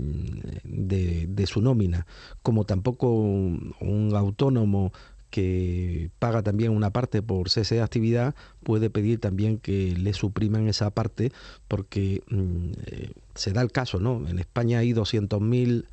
de, 0.64 1.26
de, 1.28 1.46
su 1.46 1.60
nómina, 1.60 2.06
como 2.42 2.64
tampoco 2.64 3.12
un 3.12 4.12
autónomo 4.14 4.92
que 5.36 6.08
paga 6.18 6.42
también 6.42 6.72
una 6.72 6.94
parte 6.94 7.20
por 7.20 7.50
cese 7.50 7.74
de 7.74 7.82
actividad, 7.82 8.34
puede 8.62 8.88
pedir 8.88 9.20
también 9.20 9.58
que 9.58 9.92
le 9.92 10.14
supriman 10.14 10.66
esa 10.66 10.88
parte 10.88 11.30
porque 11.68 12.22
mm, 12.30 12.70
eh, 12.86 13.12
se 13.34 13.52
da 13.52 13.60
el 13.60 13.70
caso, 13.70 14.00
¿no? 14.00 14.26
En 14.26 14.38
España 14.38 14.78
hay 14.78 14.94
200.000 14.94 15.84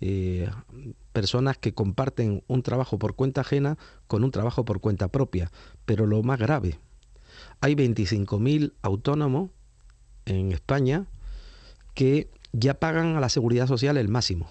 eh, 0.00 0.50
personas 1.12 1.56
que 1.58 1.74
comparten 1.74 2.42
un 2.48 2.64
trabajo 2.64 2.98
por 2.98 3.14
cuenta 3.14 3.42
ajena 3.42 3.78
con 4.08 4.24
un 4.24 4.32
trabajo 4.32 4.64
por 4.64 4.80
cuenta 4.80 5.06
propia, 5.06 5.52
pero 5.86 6.04
lo 6.04 6.24
más 6.24 6.40
grave, 6.40 6.80
hay 7.60 7.76
25.000 7.76 8.72
autónomos 8.82 9.50
en 10.26 10.50
España 10.50 11.06
que 11.94 12.32
ya 12.50 12.74
pagan 12.74 13.14
a 13.14 13.20
la 13.20 13.28
seguridad 13.28 13.68
social 13.68 13.96
el 13.96 14.08
máximo, 14.08 14.50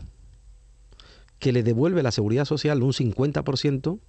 que 1.38 1.52
le 1.52 1.64
devuelve 1.64 2.02
la 2.02 2.12
seguridad 2.12 2.46
social 2.46 2.82
un 2.82 2.94
50% 2.94 4.00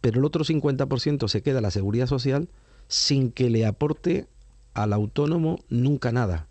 pero 0.00 0.18
el 0.18 0.24
otro 0.24 0.44
50% 0.44 1.28
se 1.28 1.42
queda 1.42 1.58
a 1.58 1.62
la 1.62 1.70
seguridad 1.70 2.06
social 2.06 2.48
sin 2.88 3.30
que 3.30 3.50
le 3.50 3.66
aporte 3.66 4.26
al 4.74 4.92
autónomo 4.92 5.58
nunca 5.68 6.12
nada. 6.12 6.46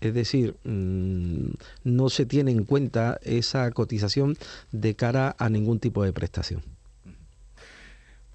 Es 0.00 0.14
decir, 0.14 0.56
mm, 0.64 1.52
no 1.84 2.08
se 2.08 2.26
tiene 2.26 2.52
en 2.52 2.64
cuenta 2.64 3.18
esa 3.22 3.70
cotización 3.70 4.36
de 4.72 4.96
cara 4.96 5.36
a 5.38 5.48
ningún 5.50 5.78
tipo 5.78 6.02
de 6.04 6.12
prestación. 6.12 6.62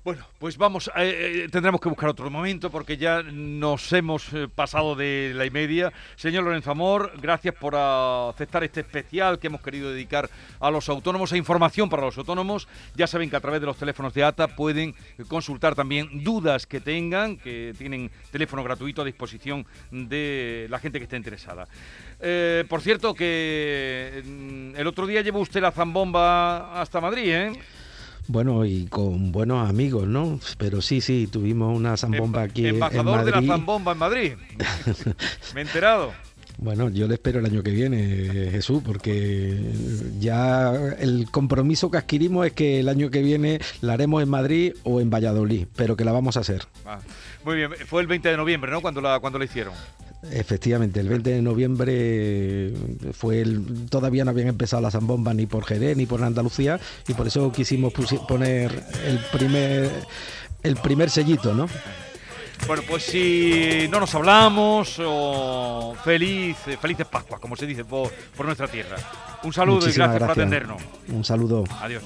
Bueno, 0.05 0.23
pues 0.37 0.55
vamos, 0.55 0.87
eh, 0.95 1.45
eh, 1.45 1.49
tendremos 1.51 1.81
que 1.81 1.89
buscar 1.89 2.09
otro 2.09 2.29
momento 2.29 2.69
porque 2.69 2.95
ya 2.95 3.23
nos 3.23 3.91
hemos 3.91 4.31
eh, 4.33 4.47
pasado 4.47 4.93
de 4.93 5.31
la 5.33 5.47
y 5.47 5.49
media. 5.49 5.91
Señor 6.15 6.43
Lorenzo 6.43 6.69
Amor, 6.69 7.13
gracias 7.19 7.55
por 7.55 7.73
aceptar 7.75 8.63
este 8.63 8.81
especial 8.81 9.39
que 9.39 9.47
hemos 9.47 9.61
querido 9.61 9.89
dedicar 9.89 10.29
a 10.59 10.69
los 10.69 10.89
autónomos, 10.89 11.33
a 11.33 11.37
información 11.37 11.89
para 11.89 12.03
los 12.03 12.15
autónomos. 12.19 12.67
Ya 12.93 13.07
saben 13.07 13.31
que 13.31 13.35
a 13.35 13.39
través 13.39 13.61
de 13.61 13.65
los 13.65 13.77
teléfonos 13.77 14.13
de 14.13 14.23
ATA 14.23 14.47
pueden 14.49 14.93
consultar 15.27 15.73
también 15.73 16.23
dudas 16.23 16.67
que 16.67 16.81
tengan, 16.81 17.37
que 17.37 17.73
tienen 17.75 18.11
teléfono 18.29 18.63
gratuito 18.63 19.01
a 19.01 19.05
disposición 19.05 19.65
de 19.89 20.67
la 20.69 20.77
gente 20.77 20.99
que 20.99 21.05
esté 21.05 21.17
interesada. 21.17 21.67
por 22.69 22.81
cierto, 22.81 23.15
que 23.15 24.21
mm, 24.23 24.75
el 24.75 24.85
otro 24.85 25.07
día 25.07 25.21
llevó 25.21 25.39
usted 25.39 25.63
la 25.63 25.71
zambomba 25.71 26.79
hasta 26.79 27.01
Madrid, 27.01 27.31
¿eh? 27.33 27.53
Bueno, 28.27 28.65
y 28.65 28.85
con 28.87 29.31
buenos 29.31 29.69
amigos, 29.69 30.07
¿no? 30.07 30.39
Pero 30.57 30.81
sí, 30.81 30.99
sí, 31.01 31.27
tuvimos 31.31 31.77
una 31.77 31.95
zambomba 31.95 32.43
aquí 32.43 32.67
en 32.67 32.79
Madrid. 32.79 32.97
Embajador 32.99 33.25
de 33.25 33.31
la 33.31 33.41
zambomba 33.53 33.91
en 33.91 33.97
Madrid. 33.97 34.33
Me 35.53 35.61
he 35.61 35.63
enterado. 35.63 36.11
Bueno, 36.57 36.89
yo 36.89 37.07
le 37.07 37.15
espero 37.15 37.39
el 37.39 37.45
año 37.45 37.61
que 37.63 37.71
viene, 37.71 38.49
Jesús, 38.49 38.81
porque 38.83 39.59
ya 40.19 40.73
el 40.99 41.27
compromiso 41.29 41.91
que 41.91 41.97
adquirimos 41.97 42.47
es 42.47 42.53
que 42.53 42.79
el 42.79 42.87
año 42.87 43.11
que 43.11 43.21
viene 43.21 43.59
la 43.81 43.93
haremos 43.93 44.23
en 44.23 44.29
Madrid 44.29 44.73
o 44.83 45.01
en 45.01 45.09
Valladolid, 45.09 45.67
pero 45.75 45.97
que 45.97 46.05
la 46.05 46.13
vamos 46.13 46.37
a 46.37 46.39
hacer. 46.39 46.63
Ah, 46.85 46.99
muy 47.43 47.57
bien, 47.57 47.71
fue 47.85 48.01
el 48.01 48.07
20 48.07 48.29
de 48.29 48.37
noviembre, 48.37 48.71
¿no? 48.71 48.81
Cuando 48.81 49.01
la, 49.01 49.19
cuando 49.19 49.37
la 49.37 49.45
hicieron. 49.45 49.73
Efectivamente, 50.31 50.99
el 50.99 51.09
20 51.09 51.29
de 51.29 51.41
noviembre 51.41 52.73
fue 53.13 53.41
el, 53.41 53.87
todavía 53.89 54.25
no 54.25 54.31
habían 54.31 54.47
empezado 54.47 54.81
las 54.81 54.93
zambombas 54.93 55.35
ni 55.35 55.45
por 55.45 55.65
Jerez 55.65 55.95
ni 55.97 56.05
por 56.05 56.23
Andalucía 56.23 56.79
y 57.07 57.13
por 57.13 57.27
eso 57.27 57.51
quisimos 57.51 57.93
poner 58.27 58.83
el 59.05 59.19
primer 59.31 59.91
el 60.63 60.75
primer 60.77 61.09
sellito, 61.09 61.53
¿no? 61.53 61.67
Bueno, 62.67 62.81
pues 62.87 63.03
si 63.03 63.87
no 63.91 63.99
nos 63.99 64.15
hablamos, 64.15 64.99
feliz, 66.03 66.57
felices 66.81 67.05
Pascuas, 67.05 67.39
como 67.39 67.55
se 67.55 67.67
dice 67.67 67.85
por, 67.85 68.11
nuestra 68.43 68.67
tierra. 68.67 68.97
Un 69.43 69.53
saludo 69.53 69.87
y 69.87 69.91
gracias 69.91 70.19
por 70.19 70.31
atendernos. 70.31 70.81
Un 71.09 71.23
saludo. 71.23 71.63
Adiós. 71.81 72.03